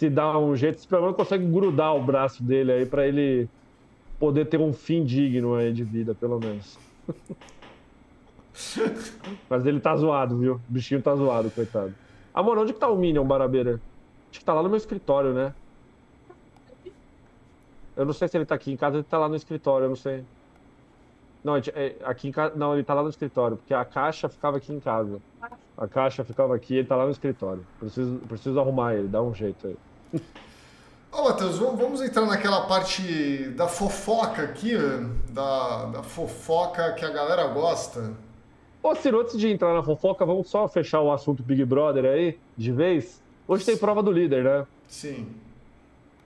[0.00, 3.46] se dá um jeito, se pelo menos consegue grudar o braço dele aí para ele
[4.18, 6.78] poder ter um fim digno aí de vida, pelo menos.
[9.48, 10.54] Mas ele tá zoado, viu?
[10.54, 11.94] O bichinho tá zoado, coitado.
[12.32, 13.78] Amor, onde que tá o Minion, Barabeira?
[14.30, 15.52] Acho que tá lá no meu escritório, né?
[17.94, 19.90] Eu não sei se ele tá aqui em casa, ele tá lá no escritório, eu
[19.90, 20.24] não sei.
[21.44, 22.54] Não, é, aqui em casa.
[22.56, 25.20] Não, ele tá lá no escritório, porque a caixa ficava aqui em casa.
[25.76, 27.66] A caixa ficava aqui, ele tá lá no escritório.
[27.78, 29.76] Preciso, preciso arrumar ele, dá um jeito aí.
[31.12, 34.74] Ô, Matheus, vamos entrar naquela parte da fofoca aqui,
[35.30, 38.12] da, da fofoca que a galera gosta.
[38.82, 42.38] Ô, Ciro, antes de entrar na fofoca, vamos só fechar o assunto Big Brother aí,
[42.56, 43.20] de vez.
[43.46, 44.66] Hoje tem prova do líder, né?
[44.86, 45.26] Sim.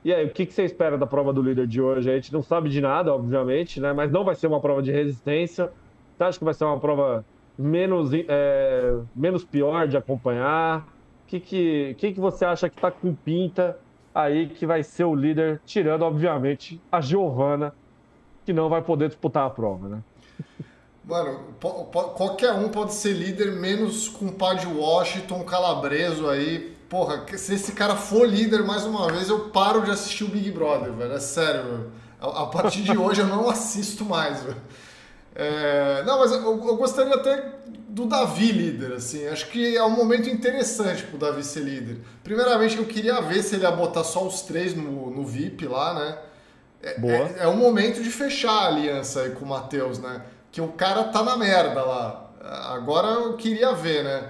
[0.05, 2.11] E aí, o que, que você espera da prova do líder de hoje?
[2.11, 3.93] A gente não sabe de nada, obviamente, né?
[3.95, 5.73] Mas não vai ser uma prova de resistência.
[6.15, 7.25] Você acha que vai ser uma prova
[7.59, 10.87] menos, é, menos pior de acompanhar?
[11.35, 13.77] Que, que, que, que você acha que tá com pinta
[14.15, 17.75] aí que vai ser o líder, tirando, obviamente, a Giovana,
[18.45, 19.99] que não vai poder disputar a prova, né?
[21.05, 21.41] Mano,
[22.17, 27.73] qualquer um pode ser líder, menos com o de Washington, Calabreso aí, porra, se esse
[27.73, 31.13] cara for líder mais uma vez, eu paro de assistir o Big Brother, velho.
[31.13, 31.93] É sério, velho.
[32.21, 34.57] A, partir de hoje eu não assisto mais, velho.
[35.35, 37.53] É, não, mas eu, eu, gostaria até
[37.89, 39.27] do Davi líder, assim.
[39.27, 41.99] Acho que é um momento interessante pro Davi ser líder.
[42.23, 45.95] Primeiramente, eu queria ver se ele ia botar só os três no, no VIP lá,
[45.95, 46.19] né?
[46.83, 47.15] É, Boa.
[47.15, 50.23] É, é um momento de fechar a aliança aí com o Matheus, né?
[50.53, 52.31] Que o cara tá na merda lá.
[52.73, 54.29] Agora eu queria ver, né?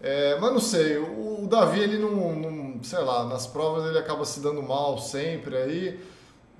[0.00, 3.98] É, mas não sei, o, o Davi, ele não, não, sei lá, nas provas ele
[3.98, 6.00] acaba se dando mal sempre aí.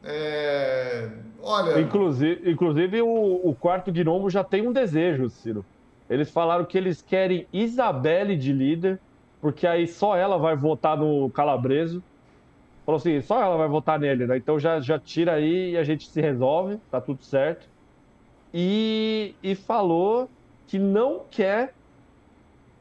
[0.02, 1.08] É,
[1.46, 1.80] olha.
[1.80, 5.64] Inclusive, inclusive o, o quarto gnomo já tem um desejo, Ciro.
[6.10, 8.98] Eles falaram que eles querem Isabelle de líder,
[9.40, 12.02] porque aí só ela vai votar no Calabreso.
[12.84, 14.36] Falou assim, só ela vai votar nele, né?
[14.36, 17.68] Então já, já tira aí e a gente se resolve, tá tudo certo.
[18.54, 20.30] E, e falou
[20.66, 21.74] que não quer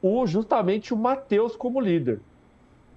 [0.01, 2.19] o, justamente o Matheus como líder.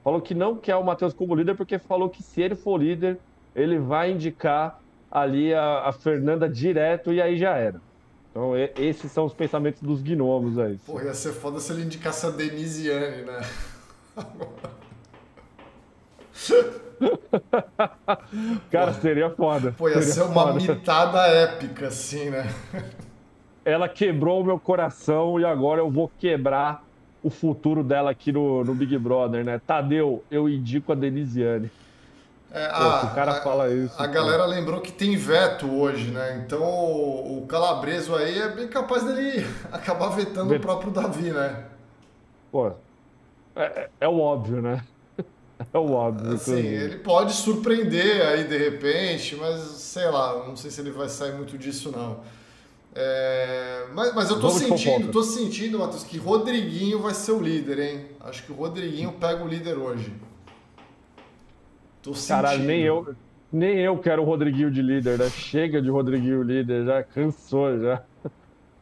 [0.05, 3.19] Falou que não quer o Matheus como líder porque falou que se ele for líder,
[3.55, 4.78] ele vai indicar
[5.11, 7.81] ali a, a Fernanda direto e aí já era.
[8.31, 10.79] Então, e, esses são os pensamentos dos gnomos aí.
[10.87, 13.41] Pô, ia ser foda se ele indicasse a Denisiane, né?
[18.71, 19.75] Cara, Pô, seria foda.
[19.77, 20.55] Pô, ia seria ser uma foda.
[20.55, 22.53] mitada épica, assim, né?
[23.65, 26.85] Ela quebrou o meu coração e agora eu vou quebrar
[27.23, 29.61] o futuro dela aqui no, no Big Brother, né?
[29.67, 31.71] Tadeu, eu indico a Denisiane.
[32.51, 33.95] É, Pô, a, o cara a, fala isso.
[33.95, 34.09] A cara.
[34.09, 36.43] galera lembrou que tem veto hoje, né?
[36.45, 40.59] Então o, o Calabreso aí é bem capaz dele acabar vetando Vet...
[40.59, 41.65] o próprio Davi, né?
[42.51, 42.73] Pô,
[43.55, 44.85] é, é, é o óbvio, né?
[45.75, 46.39] É o óbvio.
[46.39, 51.09] Sim, ele pode surpreender aí de repente, mas sei lá, não sei se ele vai
[51.09, 52.21] sair muito disso não.
[52.95, 57.41] É, mas, mas eu tô Vamos sentindo, tô sentindo, Matheus, que Rodriguinho vai ser o
[57.41, 58.07] líder, hein?
[58.21, 60.13] Acho que o Rodriguinho pega o líder hoje.
[62.03, 62.29] Tô sentindo.
[62.29, 63.15] Caralho, nem eu,
[63.53, 65.29] nem eu quero o Rodriguinho de líder, né?
[65.31, 68.03] Chega de Rodriguinho líder, já cansou já.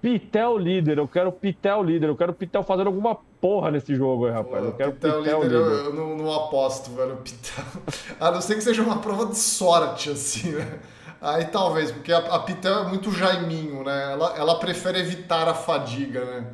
[0.00, 4.32] Pitel líder, eu quero Pitel líder, eu quero Pitel fazendo alguma porra nesse jogo aí,
[4.32, 4.62] rapaz.
[4.62, 5.58] Pô, eu quero Pitel, Pitel líder.
[5.58, 5.72] líder.
[5.72, 7.64] Eu, eu não, não, aposto, velho, Pitel.
[8.20, 10.78] A não ser que seja uma prova de sorte, assim, né?
[11.20, 14.12] Aí talvez, porque a, a Pitel é muito jaiminho, né?
[14.12, 16.46] Ela, ela prefere evitar a fadiga, né?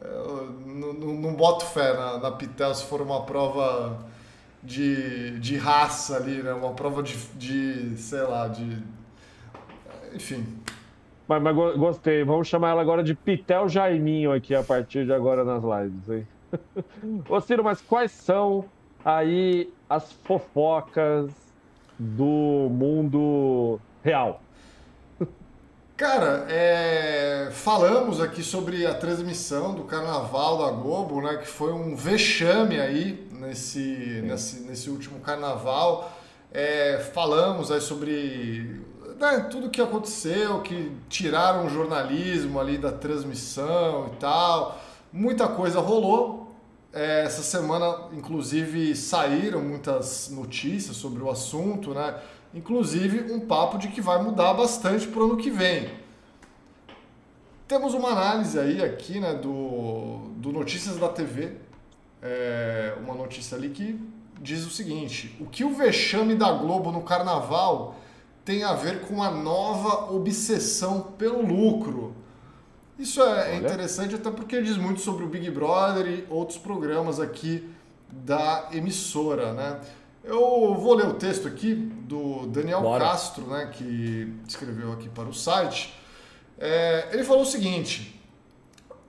[0.00, 3.98] Eu não, não, não boto fé na, na Pitel se for uma prova
[4.64, 6.52] de, de raça ali, né?
[6.52, 8.78] Uma prova de, de sei lá, de...
[10.14, 10.44] Enfim.
[11.28, 12.24] Mas, mas gostei.
[12.24, 16.28] Vamos chamar ela agora de Pitel Jaiminho aqui a partir de agora nas lives, hein?
[17.28, 18.64] Ô Ciro, mas quais são
[19.04, 21.30] aí as fofocas
[21.98, 24.40] do mundo real?
[25.96, 27.48] Cara, é...
[27.52, 31.36] falamos aqui sobre a transmissão do Carnaval da Globo, né?
[31.36, 36.12] Que foi um vexame aí nesse, nesse, nesse último Carnaval.
[36.52, 36.98] É...
[37.12, 38.80] falamos aí sobre
[39.18, 44.80] né, tudo que aconteceu, que tiraram o jornalismo ali da transmissão e tal.
[45.12, 46.42] Muita coisa rolou.
[46.92, 52.14] É, essa semana, inclusive, saíram muitas notícias sobre o assunto, né?
[52.54, 55.90] Inclusive um papo de que vai mudar bastante para o ano que vem.
[57.66, 61.54] Temos uma análise aí aqui, né, do, do Notícias da TV,
[62.24, 64.00] é, uma notícia ali que
[64.40, 67.96] diz o seguinte: o que o vexame da Globo no Carnaval
[68.44, 72.14] tem a ver com a nova obsessão pelo lucro?
[72.98, 77.20] Isso é, é interessante até porque diz muito sobre o Big Brother e outros programas
[77.20, 77.68] aqui
[78.08, 79.80] da emissora, né?
[80.22, 83.04] Eu vou ler o texto aqui do Daniel Bora.
[83.04, 85.92] Castro, né, que escreveu aqui para o site.
[86.58, 88.18] É, ele falou o seguinte: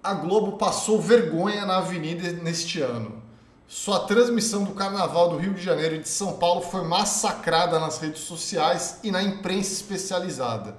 [0.05, 3.23] a Globo passou vergonha na Avenida neste ano.
[3.67, 7.97] Sua transmissão do Carnaval do Rio de Janeiro e de São Paulo foi massacrada nas
[7.97, 10.77] redes sociais e na imprensa especializada.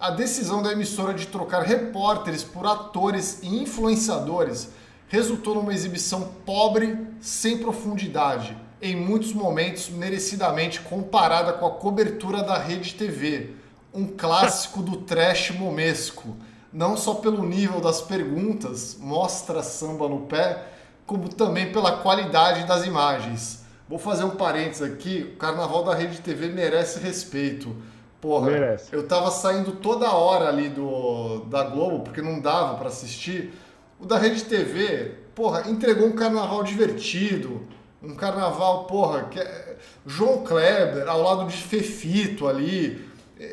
[0.00, 4.70] A decisão da emissora de trocar repórteres por atores e influenciadores
[5.06, 12.58] resultou numa exibição pobre, sem profundidade em muitos momentos merecidamente comparada com a cobertura da
[12.58, 13.50] Rede TV,
[13.94, 16.36] um clássico do trash momesco,
[16.72, 20.66] não só pelo nível das perguntas, mostra samba no pé,
[21.06, 23.64] como também pela qualidade das imagens.
[23.88, 27.76] Vou fazer um parênteses aqui, o carnaval da Rede TV merece respeito.
[28.20, 28.94] Porra, merece.
[28.94, 33.52] eu tava saindo toda hora ali do da Globo, porque não dava para assistir.
[34.00, 37.66] O da Rede TV, porra, entregou um carnaval divertido,
[38.02, 43.11] um carnaval, porra, que é João Kleber ao lado de Fefito ali.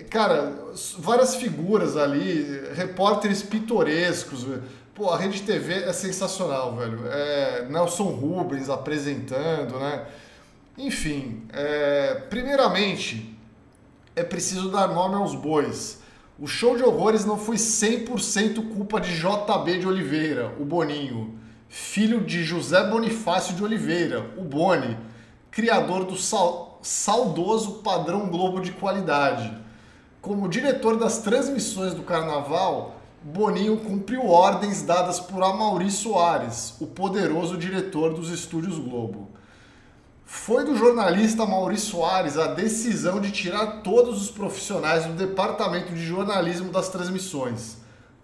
[0.10, 0.56] Cara,
[0.98, 4.46] várias figuras ali, repórteres pitorescos.
[4.94, 7.02] Pô, a Rede TV é sensacional, velho.
[7.08, 10.06] É Nelson Rubens apresentando, né?
[10.78, 13.38] Enfim, é, primeiramente,
[14.16, 16.00] é preciso dar nome aos bois.
[16.38, 22.22] O show de horrores não foi 100% culpa de JB de Oliveira, o Boninho filho
[22.22, 24.98] de José Bonifácio de Oliveira, o Boni,
[25.52, 29.56] criador do saudoso padrão Globo de qualidade.
[30.22, 37.58] Como diretor das transmissões do Carnaval, Boninho cumpriu ordens dadas por Amaury Soares, o poderoso
[37.58, 39.30] diretor dos estúdios Globo.
[40.26, 46.06] Foi do jornalista Maurício Soares a decisão de tirar todos os profissionais do departamento de
[46.06, 47.78] jornalismo das transmissões,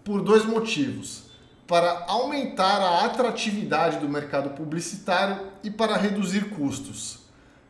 [0.03, 1.25] por dois motivos
[1.67, 7.19] para aumentar a atratividade do mercado publicitário e para reduzir custos.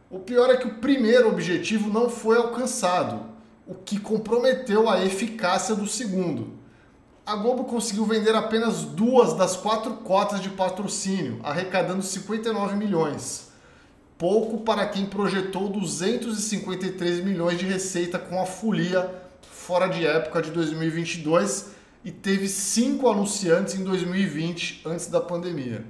[0.10, 3.35] O pior é que o primeiro objetivo não foi alcançado,
[3.68, 6.54] o que comprometeu a eficácia do segundo.
[7.26, 13.50] A Globo conseguiu vender apenas duas das quatro cotas de patrocínio, arrecadando 59 milhões.
[14.18, 20.52] Pouco para quem projetou 253 milhões de receita com a folia fora de época de
[20.52, 21.72] 2022
[22.04, 25.84] e teve cinco anunciantes em 2020, antes da pandemia.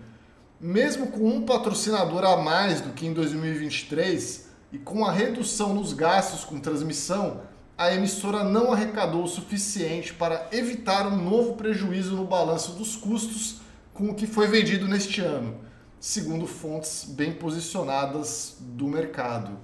[0.61, 5.91] Mesmo com um patrocinador a mais do que em 2023 e com a redução nos
[5.91, 7.41] gastos com transmissão,
[7.77, 13.57] a emissora não arrecadou o suficiente para evitar um novo prejuízo no balanço dos custos
[13.93, 15.55] com o que foi vendido neste ano,
[15.99, 19.57] segundo fontes bem posicionadas do mercado.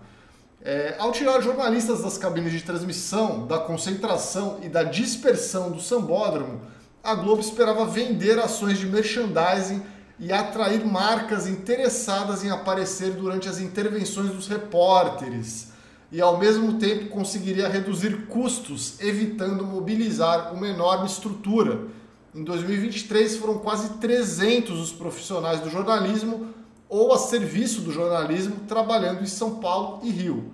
[0.64, 6.62] É, ao tirar jornalistas das cabines de transmissão, da concentração e da dispersão do sambódromo,
[7.04, 9.82] a Globo esperava vender ações de merchandising
[10.20, 15.71] e atrair marcas interessadas em aparecer durante as intervenções dos repórteres.
[16.12, 21.88] E ao mesmo tempo conseguiria reduzir custos, evitando mobilizar uma enorme estrutura.
[22.36, 26.48] Em 2023 foram quase 300 os profissionais do jornalismo
[26.90, 30.52] ou a serviço do jornalismo trabalhando em São Paulo e Rio.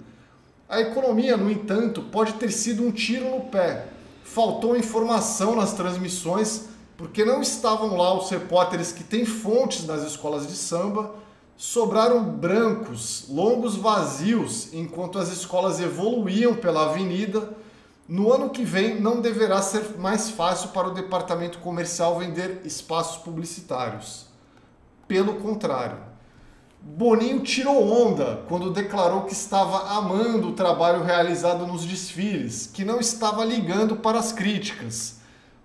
[0.69, 3.87] A economia, no entanto, pode ter sido um tiro no pé.
[4.23, 6.65] Faltou informação nas transmissões
[6.97, 11.15] porque não estavam lá os repórteres que têm fontes nas escolas de samba,
[11.57, 17.49] sobraram brancos, longos vazios, enquanto as escolas evoluíam pela avenida.
[18.07, 23.17] No ano que vem, não deverá ser mais fácil para o departamento comercial vender espaços
[23.17, 24.27] publicitários.
[25.07, 25.97] Pelo contrário,
[26.79, 32.99] Boninho tirou onda quando declarou que estava amando o trabalho realizado nos desfiles, que não
[32.99, 35.17] estava ligando para as críticas.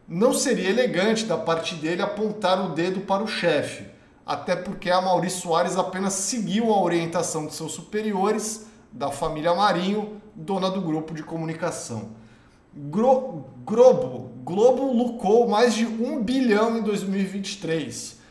[0.08, 3.84] Não seria elegante da parte dele apontar o dedo para o chefe,
[4.24, 10.20] até porque a Maurício Soares apenas seguiu a orientação de seus superiores, da família Marinho,
[10.34, 12.10] dona do grupo de comunicação.
[12.74, 18.22] Gro Globo, Globo lucrou mais de um bilhão em 2023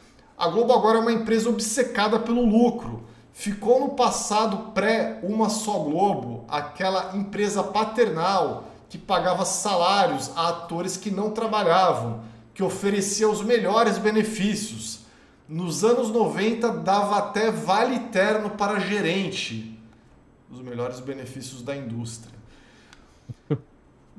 [0.42, 3.04] a Globo agora é uma empresa obcecada pelo lucro.
[3.32, 10.98] Ficou no passado pré uma só Globo, aquela empresa paternal que pagava salários a atores
[10.98, 12.22] que não trabalhavam,
[12.56, 14.91] que oferecia os melhores benefícios.
[15.52, 19.78] Nos anos 90 dava até vale terno para gerente,
[20.50, 22.34] os melhores benefícios da indústria.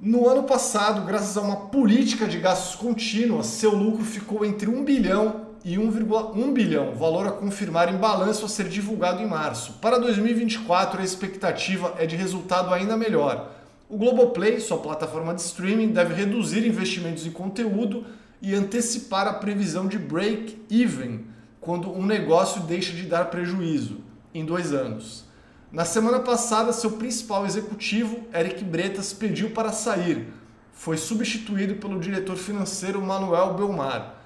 [0.05, 4.85] No ano passado, graças a uma política de gastos contínua, seu lucro ficou entre 1
[4.85, 9.75] bilhão e 1,1 bilhão, valor a confirmar em balanço a ser divulgado em março.
[9.75, 13.53] Para 2024, a expectativa é de resultado ainda melhor.
[13.89, 18.05] O Globoplay, sua plataforma de streaming, deve reduzir investimentos em conteúdo
[18.43, 21.25] e antecipar a previsão de break-even
[21.61, 23.99] quando um negócio deixa de dar prejuízo,
[24.35, 25.25] em dois anos.
[25.71, 30.27] Na semana passada, seu principal executivo, Eric Bretas, pediu para sair.
[30.73, 34.17] Foi substituído pelo diretor financeiro Manuel Belmar.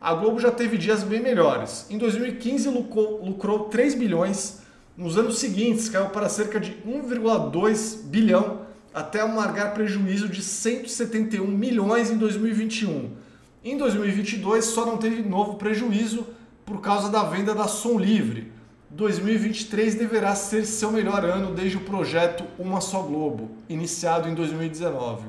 [0.00, 1.86] A Globo já teve dias bem melhores.
[1.88, 4.60] Em 2015 lucrou, lucrou 3 bilhões,
[4.96, 8.60] nos anos seguintes caiu para cerca de 1,2 bilhão
[8.92, 13.23] até amargar prejuízo de 171 milhões em 2021.
[13.64, 16.26] Em 2022 só não teve novo prejuízo
[16.66, 18.52] por causa da venda da Som Livre.
[18.90, 25.28] 2023 deverá ser seu melhor ano desde o projeto Uma Só Globo, iniciado em 2019.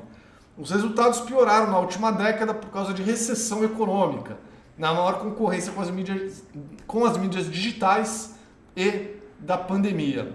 [0.58, 4.36] Os resultados pioraram na última década por causa de recessão econômica,
[4.76, 6.44] na maior concorrência com as mídias,
[6.86, 8.34] com as mídias digitais
[8.76, 10.34] e da pandemia.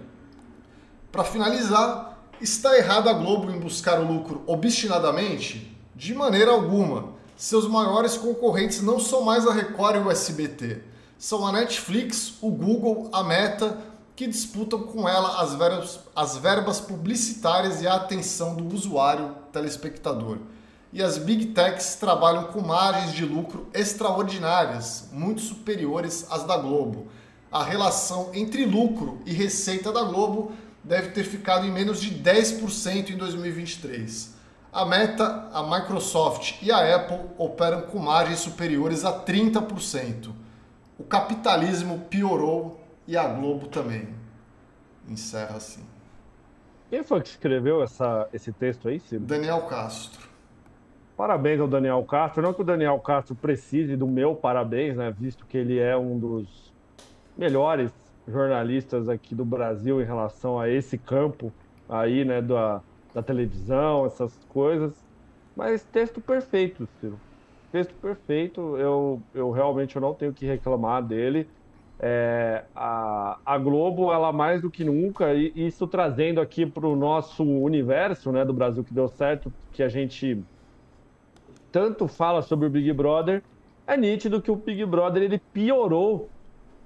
[1.12, 5.78] Para finalizar, está errado a Globo em buscar o lucro obstinadamente?
[5.96, 7.21] De maneira alguma.
[7.42, 10.84] Seus maiores concorrentes não são mais a Record e o SBT
[11.18, 13.80] são a Netflix, o Google, a Meta,
[14.16, 20.38] que disputam com ela as verbas, as verbas publicitárias e a atenção do usuário telespectador.
[20.94, 27.08] E as Big Techs trabalham com margens de lucro extraordinárias, muito superiores às da Globo.
[27.52, 30.52] A relação entre lucro e receita da Globo
[30.84, 34.41] deve ter ficado em menos de 10% em 2023.
[34.72, 40.42] A Meta, a Microsoft e a Apple operam com margens superiores a 30%
[41.02, 44.08] o capitalismo piorou e a Globo também.
[45.10, 45.84] Encerra assim.
[46.92, 49.24] Quem foi que escreveu essa, esse texto aí, Ciro?
[49.24, 50.30] Daniel Castro.
[51.18, 52.44] Parabéns ao Daniel Castro.
[52.44, 55.12] Não que o Daniel Castro precise do meu parabéns, né?
[55.18, 56.72] Visto que ele é um dos
[57.36, 57.92] melhores
[58.28, 61.52] jornalistas aqui do Brasil em relação a esse campo
[61.90, 62.44] aí, né?
[62.44, 62.82] Da,
[63.14, 64.94] da televisão, essas coisas.
[65.56, 67.20] Mas texto perfeito, Ciro
[67.72, 71.48] texto perfeito, eu, eu realmente eu não tenho que reclamar dele.
[72.00, 76.96] É, a, a Globo, ela mais do que nunca, e isso trazendo aqui para o
[76.96, 80.44] nosso universo né, do Brasil que deu certo, que a gente
[81.72, 83.44] tanto fala sobre o Big Brother,
[83.88, 86.30] é nítido que o Big Brother ele piorou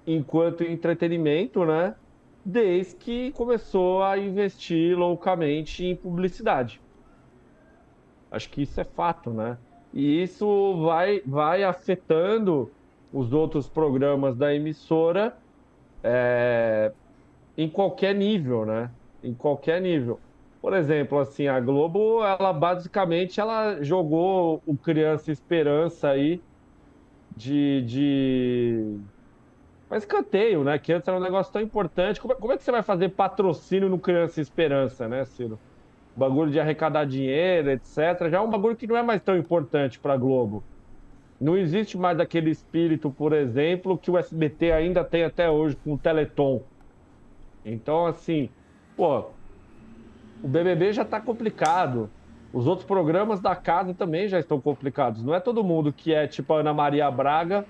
[0.05, 1.95] enquanto entretenimento, né?
[2.45, 6.79] Desde que começou a investir loucamente em publicidade.
[8.29, 9.57] Acho que isso é fato, né?
[9.91, 12.71] E isso vai, vai afetando
[13.11, 15.35] os outros programas da emissora
[16.03, 16.91] é,
[17.57, 18.91] em qualquer nível, né?
[19.23, 20.19] Em qualquer nível.
[20.61, 26.41] Por exemplo, assim, a Globo, ela basicamente ela jogou o Criança Esperança aí
[27.35, 28.97] de, de...
[29.95, 30.77] Mas escanteio, né?
[30.77, 32.19] Que antes era um negócio tão importante.
[32.19, 35.57] Como é, como é que você vai fazer patrocínio no Criança Esperança, né, Ciro?
[36.13, 39.97] bagulho de arrecadar dinheiro, etc., já é um bagulho que não é mais tão importante
[39.97, 40.61] para Globo.
[41.39, 45.93] Não existe mais aquele espírito, por exemplo, que o SBT ainda tem até hoje com
[45.93, 46.61] o Teleton.
[47.63, 48.49] Então, assim,
[48.97, 49.27] pô,
[50.43, 52.09] o BBB já está complicado.
[52.51, 55.23] Os outros programas da casa também já estão complicados.
[55.23, 57.65] Não é todo mundo que é tipo a Ana Maria Braga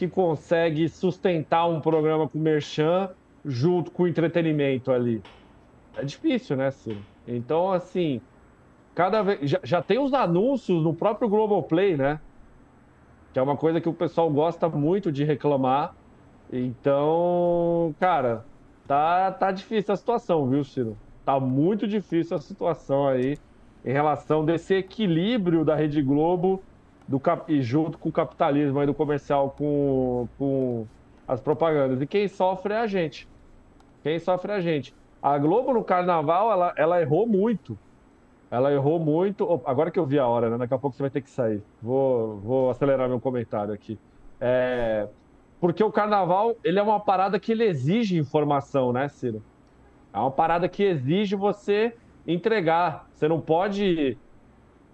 [0.00, 3.10] que consegue sustentar um programa com merchan
[3.44, 5.22] junto com o entretenimento ali.
[5.94, 7.04] É difícil, né, Ciro?
[7.28, 8.18] Então, assim,
[8.94, 9.40] cada vez.
[9.42, 12.18] Já, já tem os anúncios no próprio Globoplay, né?
[13.30, 15.94] Que é uma coisa que o pessoal gosta muito de reclamar.
[16.50, 18.46] Então, cara,
[18.86, 20.96] tá, tá difícil a situação, viu, Ciro?
[21.26, 23.36] Tá muito difícil a situação aí
[23.84, 26.64] em relação desse equilíbrio da Rede Globo
[27.10, 30.86] do, e junto com o capitalismo aí do comercial com, com
[31.26, 32.00] as propagandas.
[32.00, 33.28] E quem sofre é a gente.
[34.04, 34.94] Quem sofre é a gente.
[35.20, 37.76] A Globo no carnaval, ela, ela errou muito.
[38.48, 39.60] Ela errou muito.
[39.66, 40.56] Agora que eu vi a hora, né?
[40.56, 41.60] Daqui a pouco você vai ter que sair.
[41.82, 43.98] Vou, vou acelerar meu comentário aqui.
[44.40, 45.08] É...
[45.60, 49.42] Porque o carnaval, ele é uma parada que ele exige informação, né, Ciro?
[50.14, 51.92] É uma parada que exige você
[52.26, 53.08] entregar.
[53.12, 54.16] Você não pode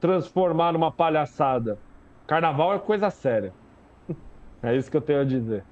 [0.00, 1.78] transformar numa palhaçada.
[2.27, 3.53] Carnaval é coisa séria.
[4.62, 5.62] É isso que eu tenho a dizer.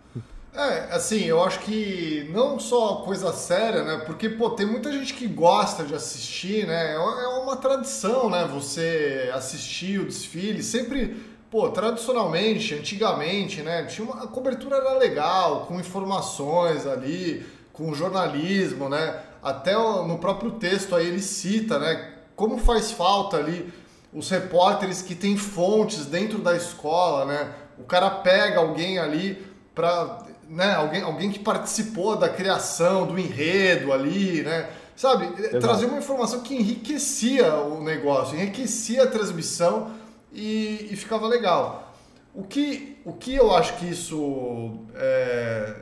[0.54, 4.04] É, assim, eu acho que não só coisa séria, né?
[4.06, 6.92] Porque, pô, tem muita gente que gosta de assistir, né?
[6.92, 8.48] É, é uma tradição, né?
[8.52, 11.16] Você assistir o desfile, sempre,
[11.50, 13.84] pô, tradicionalmente, antigamente, né?
[13.86, 19.22] Tinha uma, a cobertura era legal, com informações ali, com jornalismo, né?
[19.42, 22.12] Até no próprio texto aí ele cita, né?
[22.36, 23.72] Como faz falta ali
[24.14, 27.52] os repórteres que têm fontes dentro da escola, né?
[27.78, 29.44] O cara pega alguém ali
[29.74, 34.70] para né, alguém, alguém que participou da criação, do enredo ali, né?
[34.94, 35.26] Sabe?
[35.36, 35.58] Exato.
[35.58, 39.90] Trazer uma informação que enriquecia o negócio, enriquecia a transmissão
[40.32, 41.92] e, e ficava legal.
[42.32, 45.74] O que, o que eu acho que isso é,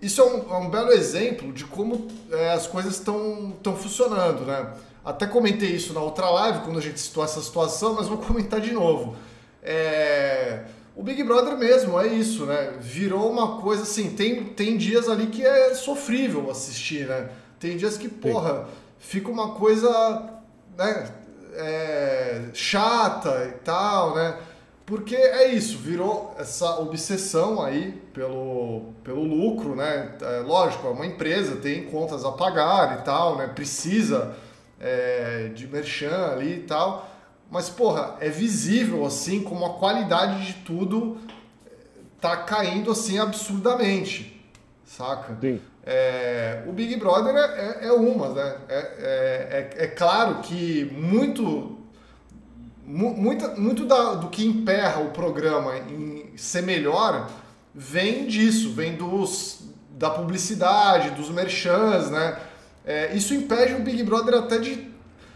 [0.00, 4.72] isso é um, é um belo exemplo de como é, as coisas estão funcionando, né?
[5.04, 8.60] Até comentei isso na outra live, quando a gente citou essa situação, mas vou comentar
[8.60, 9.16] de novo.
[9.62, 10.64] É,
[10.96, 12.74] o Big Brother mesmo, é isso, né?
[12.80, 17.28] Virou uma coisa assim, tem, tem dias ali que é sofrível assistir, né?
[17.58, 18.66] Tem dias que, porra,
[18.98, 19.90] fica uma coisa
[20.76, 21.10] né,
[21.54, 24.38] é, chata e tal, né?
[24.86, 30.14] Porque é isso, virou essa obsessão aí pelo, pelo lucro, né?
[30.20, 33.46] É, lógico, é uma empresa, tem contas a pagar e tal, né?
[33.46, 34.34] Precisa
[34.84, 37.10] é, de merchan ali e tal.
[37.50, 41.18] Mas, porra, é visível, assim, como a qualidade de tudo
[42.20, 44.44] tá caindo, assim, absurdamente,
[44.84, 45.36] saca?
[45.40, 45.60] Sim.
[45.86, 48.56] É, o Big Brother é, é, é uma, né?
[48.68, 51.78] É, é, é, é claro que muito
[52.86, 57.30] muito, muito da, do que emperra o programa em ser melhor
[57.74, 59.60] vem disso, vem dos,
[59.90, 62.38] da publicidade, dos merchans, né?
[62.84, 64.92] É, isso impede o Big Brother até de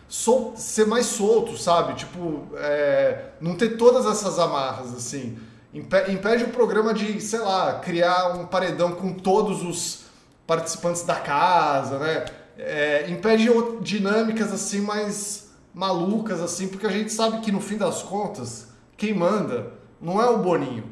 [0.08, 1.94] sol, ser mais solto, sabe?
[1.94, 5.38] Tipo, é, não ter todas essas amarras, assim.
[5.72, 10.04] impede o programa de, sei lá, criar um paredão com todos os
[10.46, 12.24] participantes da casa, né?
[12.58, 13.48] É, impede
[13.82, 19.14] dinâmicas assim mais malucas assim, porque a gente sabe que no fim das contas, quem
[19.14, 20.84] manda não é o Boninho.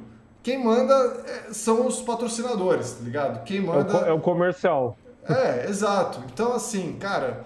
[0.42, 0.94] Quem manda
[1.26, 3.44] é, são os patrocinadores, tá ligado?
[3.44, 3.98] Quem manda.
[3.98, 4.96] É o, é comercial.
[5.28, 6.22] É, exato.
[6.32, 7.44] Então, assim, cara,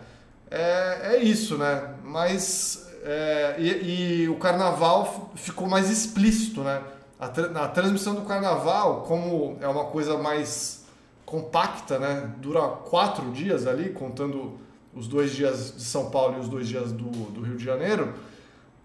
[0.51, 1.95] é, é isso, né?
[2.05, 2.89] Mas.
[3.03, 6.83] É, e, e, o carnaval ficou mais explícito, né?
[7.19, 10.85] A, a transmissão do carnaval, como é uma coisa mais
[11.25, 12.31] compacta, né?
[12.39, 14.59] Dura quatro dias ali, contando
[14.95, 18.13] os dois dias de São Paulo e os dois dias do, do Rio de Janeiro,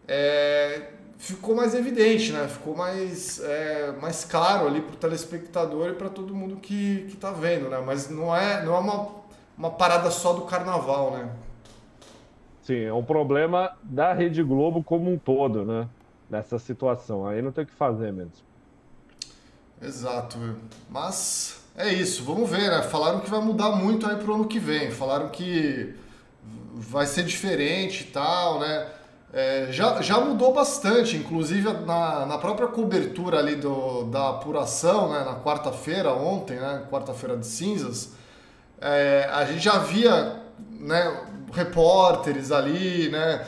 [0.08, 2.48] é, ficou mais evidente, né?
[2.48, 7.32] Ficou mais, é, mais claro ali para o telespectador e para todo mundo que está
[7.32, 7.82] vendo, né?
[7.86, 9.08] Mas não é, não é uma,
[9.58, 11.30] uma parada só do carnaval, né?
[12.64, 15.88] Sim, é um problema da Rede Globo como um todo, né?
[16.30, 17.28] Nessa situação.
[17.28, 18.32] Aí não tem o que fazer mesmo.
[19.82, 20.38] Exato.
[20.90, 22.82] Mas é isso, vamos ver, né?
[22.82, 24.90] Falaram que vai mudar muito aí pro ano que vem.
[24.90, 25.96] Falaram que
[26.74, 28.88] vai ser diferente e tal, né?
[29.38, 35.26] É, já, já mudou bastante, inclusive na, na própria cobertura ali do, da apuração, né?
[35.26, 36.86] Na quarta-feira, ontem, né?
[36.90, 38.14] Quarta-feira de cinzas,
[38.80, 40.42] é, a gente já via
[40.80, 43.46] né, repórteres ali, né?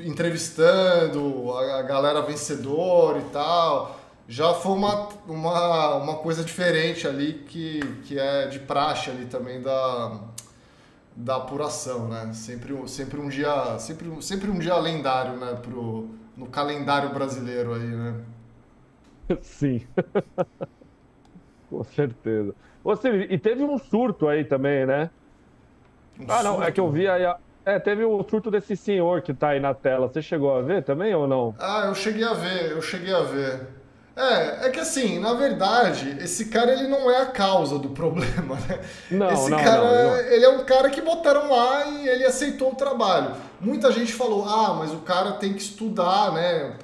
[0.00, 7.44] Entrevistando a, a galera vencedora e tal já foi uma, uma, uma coisa diferente ali
[7.48, 10.20] que, que é de praxe ali também da,
[11.16, 12.32] da apuração, né?
[12.32, 15.54] Sempre, sempre um dia sempre, sempre um dia lendário, né?
[15.56, 18.24] Pro, no calendário brasileiro aí, né?
[19.42, 19.86] Sim.
[21.68, 22.54] Com certeza.
[22.84, 25.10] Você, e teve um surto aí também, né?
[26.18, 26.62] Um ah, não, surto?
[26.62, 27.22] é que eu vi aí.
[27.64, 30.08] É, teve o surto desse senhor que tá aí na tela.
[30.08, 31.54] Você chegou a ver também ou não?
[31.58, 33.81] Ah, eu cheguei a ver, eu cheguei a ver.
[34.14, 38.56] É, é que assim, na verdade, esse cara ele não é a causa do problema,
[38.68, 38.80] né?
[39.10, 42.72] Não, esse não, cara, não, ele é um cara que botaram lá e ele aceitou
[42.72, 43.34] o trabalho.
[43.60, 46.76] Muita gente falou, ah, mas o cara tem que estudar, né?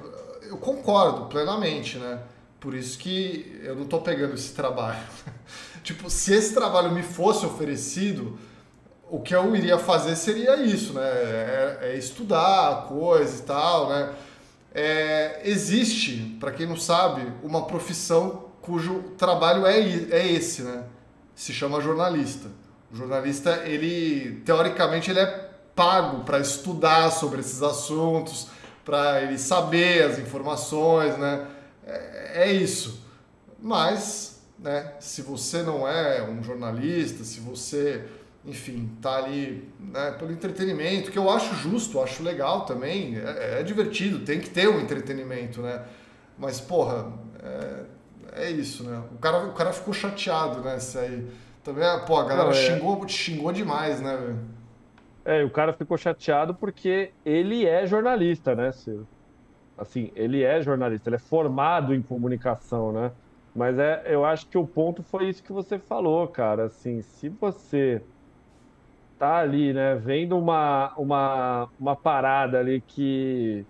[0.43, 2.19] Eu concordo plenamente, né?
[2.59, 4.99] Por isso que eu não tô pegando esse trabalho.
[5.83, 8.39] tipo, se esse trabalho me fosse oferecido,
[9.09, 11.01] o que eu iria fazer seria isso, né?
[11.03, 14.09] É, é estudar a coisa e tal, né?
[14.73, 20.83] É, existe, para quem não sabe, uma profissão cujo trabalho é, é esse, né?
[21.33, 22.49] Se chama jornalista.
[22.91, 28.47] O jornalista, ele teoricamente ele é pago para estudar sobre esses assuntos,
[28.83, 31.47] para ele saber as informações, né?
[31.85, 33.01] É, é isso.
[33.59, 34.93] Mas, né?
[34.99, 38.05] Se você não é um jornalista, se você
[38.45, 43.63] enfim, tá ali né, pelo entretenimento, que eu acho justo, acho legal também, é, é,
[43.63, 45.83] divertido, tem que ter um entretenimento, né?
[46.37, 47.11] Mas, porra,
[47.43, 49.03] é, é isso, né?
[49.13, 50.77] O cara, o cara ficou chateado, né?
[50.77, 51.27] Isso aí.
[51.63, 52.53] Também, pô, a galera Não, é...
[52.53, 54.39] xingou, xingou demais, né, velho?
[55.25, 59.05] É, o cara ficou chateado porque ele é jornalista, né, Ciro?
[59.77, 63.11] Assim, ele é jornalista, ele é formado em comunicação, né?
[63.53, 66.65] Mas é, eu acho que o ponto foi isso que você falou, cara.
[66.65, 68.01] Assim, se você
[69.19, 73.65] tá ali, né, vendo uma, uma, uma parada ali que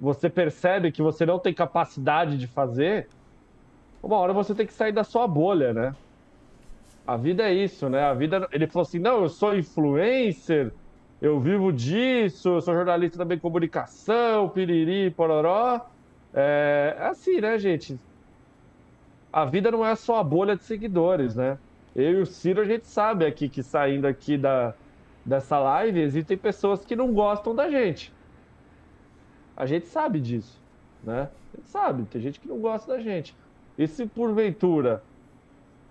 [0.00, 3.08] você percebe que você não tem capacidade de fazer,
[4.02, 5.96] uma hora você tem que sair da sua bolha, né?
[7.06, 8.02] A vida é isso, né?
[8.04, 8.48] A vida.
[8.52, 10.72] Ele falou assim: não, eu sou influencer,
[11.20, 15.80] eu vivo disso, eu sou jornalista também de comunicação, piriri, pororó.
[16.32, 17.98] É, é assim, né, gente?
[19.32, 21.58] A vida não é só a bolha de seguidores, né?
[21.98, 24.72] Eu e o Ciro, a gente sabe aqui que saindo aqui da,
[25.24, 28.14] dessa live, existem pessoas que não gostam da gente.
[29.56, 30.62] A gente sabe disso,
[31.02, 31.28] né?
[31.52, 33.34] A gente sabe, tem gente que não gosta da gente.
[33.76, 35.02] E se porventura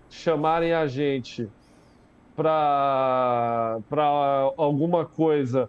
[0.08, 1.46] chamarem a gente
[2.34, 3.76] para
[4.56, 5.68] alguma coisa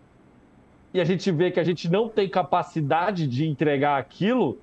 [0.93, 4.57] e a gente vê que a gente não tem capacidade de entregar aquilo,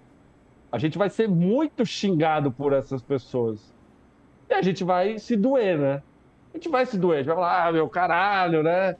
[0.72, 3.75] a gente vai ser muito xingado por essas pessoas.
[4.48, 6.02] E a gente vai se doer, né?
[6.52, 8.92] A gente vai se doer, a gente vai falar, ah, meu caralho, né?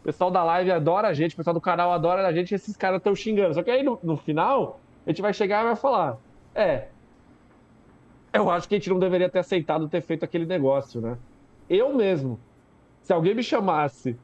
[0.00, 2.76] O pessoal da live adora a gente, o pessoal do canal adora a gente, esses
[2.76, 3.54] caras estão xingando.
[3.54, 6.18] Só que aí no, no final, a gente vai chegar e vai falar:
[6.54, 6.88] é,
[8.32, 11.18] eu acho que a gente não deveria ter aceitado ter feito aquele negócio, né?
[11.68, 12.38] Eu mesmo,
[13.02, 14.18] se alguém me chamasse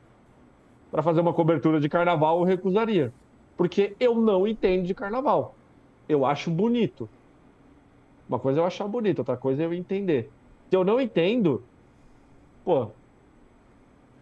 [0.90, 3.12] para fazer uma cobertura de carnaval, eu recusaria.
[3.56, 5.54] Porque eu não entendo de carnaval.
[6.08, 7.08] Eu acho bonito.
[8.28, 10.30] Uma coisa é eu achar bonito, outra coisa é eu entender.
[10.68, 11.62] Se eu não entendo,
[12.64, 12.88] pô,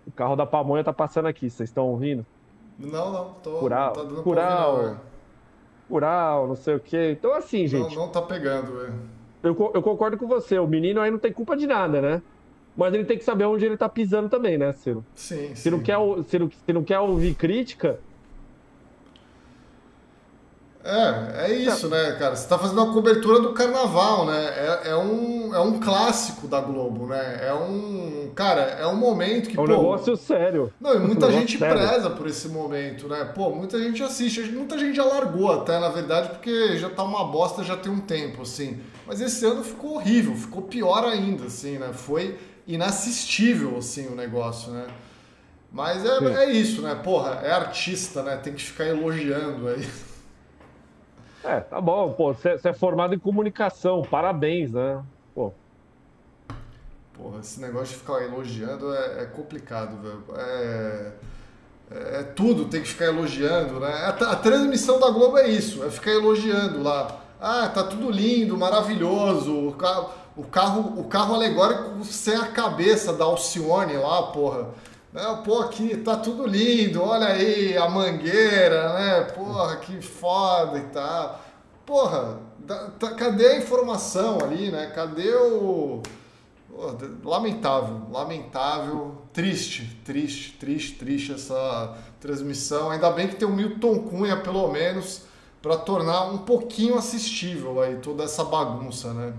[0.06, 2.24] o carro da pamonha tá passando aqui, vocês estão ouvindo?
[2.78, 3.58] Não, não, tô.
[3.58, 5.00] Cural, tá dando cural, ouvir, não,
[5.88, 7.12] cural, não sei o quê.
[7.18, 7.94] Então, assim, gente.
[7.94, 8.94] Não, não tá pegando, velho.
[9.42, 12.22] Eu, eu concordo com você, o menino aí não tem culpa de nada, né?
[12.76, 15.04] Mas ele tem que saber onde ele tá pisando também, né, Ciro?
[15.14, 15.70] Sim, se sim.
[15.70, 18.00] Não quer, se, não, se não quer ouvir crítica,
[20.84, 22.36] é, é isso, né, cara?
[22.36, 24.44] Você tá fazendo uma cobertura do carnaval, né?
[24.54, 27.40] É, é, um, é um clássico da Globo, né?
[27.42, 28.30] É um.
[28.34, 29.58] Cara, é um momento que.
[29.58, 30.70] É um pô, negócio sério.
[30.78, 33.24] Não, e muita um gente preza por esse momento, né?
[33.34, 34.42] Pô, muita gente assiste.
[34.42, 38.00] Muita gente já largou até, na verdade, porque já tá uma bosta já tem um
[38.00, 38.78] tempo, assim.
[39.06, 41.94] Mas esse ano ficou horrível, ficou pior ainda, assim, né?
[41.94, 44.86] Foi inassistível, assim, o negócio, né?
[45.72, 46.94] Mas é, é isso, né?
[46.94, 48.36] Porra, é artista, né?
[48.36, 49.88] Tem que ficar elogiando aí.
[51.44, 55.02] É, tá bom, pô, você é formado em comunicação, parabéns, né?
[55.34, 55.52] Pô.
[57.12, 60.24] Porra, esse negócio de ficar elogiando é, é complicado, velho.
[60.36, 61.12] É,
[61.90, 63.88] é, é, tudo tem que ficar elogiando, né?
[63.88, 67.20] A, a, transmissão da Globo é isso, é ficar elogiando lá.
[67.38, 69.68] Ah, tá tudo lindo, maravilhoso.
[69.68, 74.68] O carro, o carro, o carro alegórico sem a cabeça da Alcione lá, porra.
[75.14, 75.22] Né?
[75.44, 79.20] Pô, aqui tá tudo lindo, olha aí a mangueira, né?
[79.32, 81.40] Porra, que foda e tal.
[81.86, 82.40] Porra,
[82.98, 84.90] tá, cadê a informação ali, né?
[84.92, 86.02] Cadê o.
[87.22, 92.90] lamentável, lamentável, triste, triste, triste, triste essa transmissão.
[92.90, 95.22] Ainda bem que tem o Milton Cunha, pelo menos,
[95.62, 99.32] para tornar um pouquinho assistível aí toda essa bagunça, né?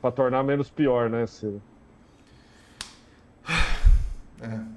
[0.00, 1.60] Para tornar menos pior, né, Ciro?
[4.40, 4.74] É.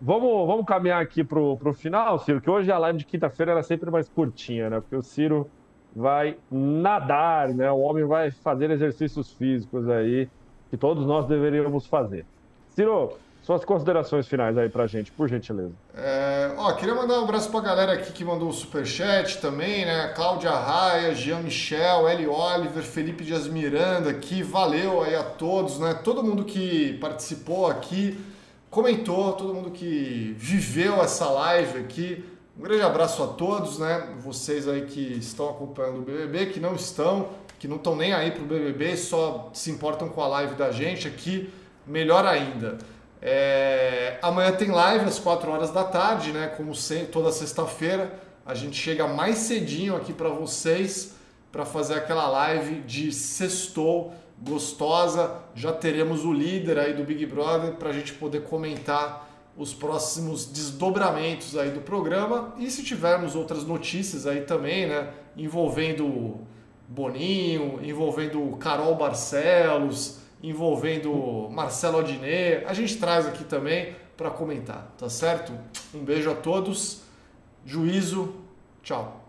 [0.00, 3.62] Vamos, vamos caminhar aqui pro, pro final, Ciro, que hoje a live de quinta-feira é
[3.62, 4.80] sempre mais curtinha, né?
[4.80, 5.50] Porque o Ciro
[5.94, 7.70] vai nadar, né?
[7.70, 10.28] O homem vai fazer exercícios físicos aí,
[10.70, 12.24] que todos nós deveríamos fazer.
[12.70, 13.12] Ciro,
[13.42, 15.72] suas considerações finais aí pra gente, por gentileza.
[15.94, 20.12] É, ó, queria mandar um abraço pra galera aqui que mandou o superchat também, né?
[20.14, 25.92] Cláudia Raia, Jean Michel, Eli Oliver, Felipe Dias Miranda aqui, valeu aí a todos, né?
[26.02, 28.18] Todo mundo que participou aqui
[28.72, 32.24] comentou, todo mundo que viveu essa live aqui.
[32.58, 34.14] Um grande abraço a todos, né?
[34.18, 38.30] Vocês aí que estão acompanhando o BBB, que não estão, que não estão nem aí
[38.30, 41.52] pro BBB, só se importam com a live da gente aqui,
[41.86, 42.78] melhor ainda.
[43.20, 44.18] É...
[44.22, 46.46] Amanhã tem live às 4 horas da tarde, né?
[46.56, 48.18] Como sempre, toda sexta-feira.
[48.44, 51.14] A gente chega mais cedinho aqui para vocês
[51.52, 55.42] para fazer aquela live de sextou gostosa.
[55.54, 60.46] Já teremos o líder aí do Big Brother para a gente poder comentar os próximos
[60.46, 66.40] desdobramentos aí do programa e se tivermos outras notícias aí também, né, envolvendo
[66.88, 75.08] Boninho, envolvendo Carol Barcelos, envolvendo Marcelo Adnet, a gente traz aqui também para comentar, tá
[75.08, 75.52] certo?
[75.94, 77.02] Um beijo a todos,
[77.64, 78.34] juízo,
[78.82, 79.20] tchau.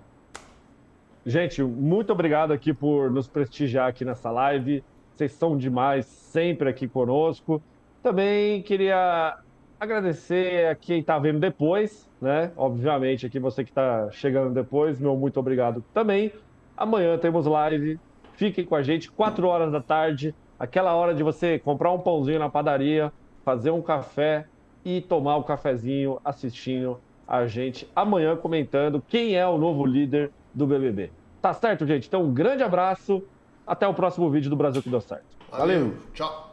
[1.26, 4.84] Gente, muito obrigado aqui por nos prestigiar aqui nessa live.
[5.16, 7.62] Vocês são demais, sempre aqui conosco.
[8.02, 9.38] Também queria
[9.80, 12.52] agradecer a quem está vendo depois, né?
[12.58, 16.32] Obviamente, aqui você que está chegando depois, meu muito obrigado também.
[16.76, 18.00] Amanhã temos live.
[18.34, 22.40] Fiquem com a gente, 4 horas da tarde, aquela hora de você comprar um pãozinho
[22.40, 23.14] na padaria,
[23.46, 24.48] fazer um café
[24.84, 30.32] e tomar o um cafezinho assistindo a gente amanhã comentando quem é o novo líder
[30.54, 31.12] do BBB.
[31.42, 32.08] Tá certo, gente?
[32.08, 33.24] Então, um grande abraço
[33.66, 35.26] até o próximo vídeo do Brasil que deu certo.
[35.52, 35.80] Valeu.
[35.80, 35.98] Valeu.
[36.14, 36.53] Tchau.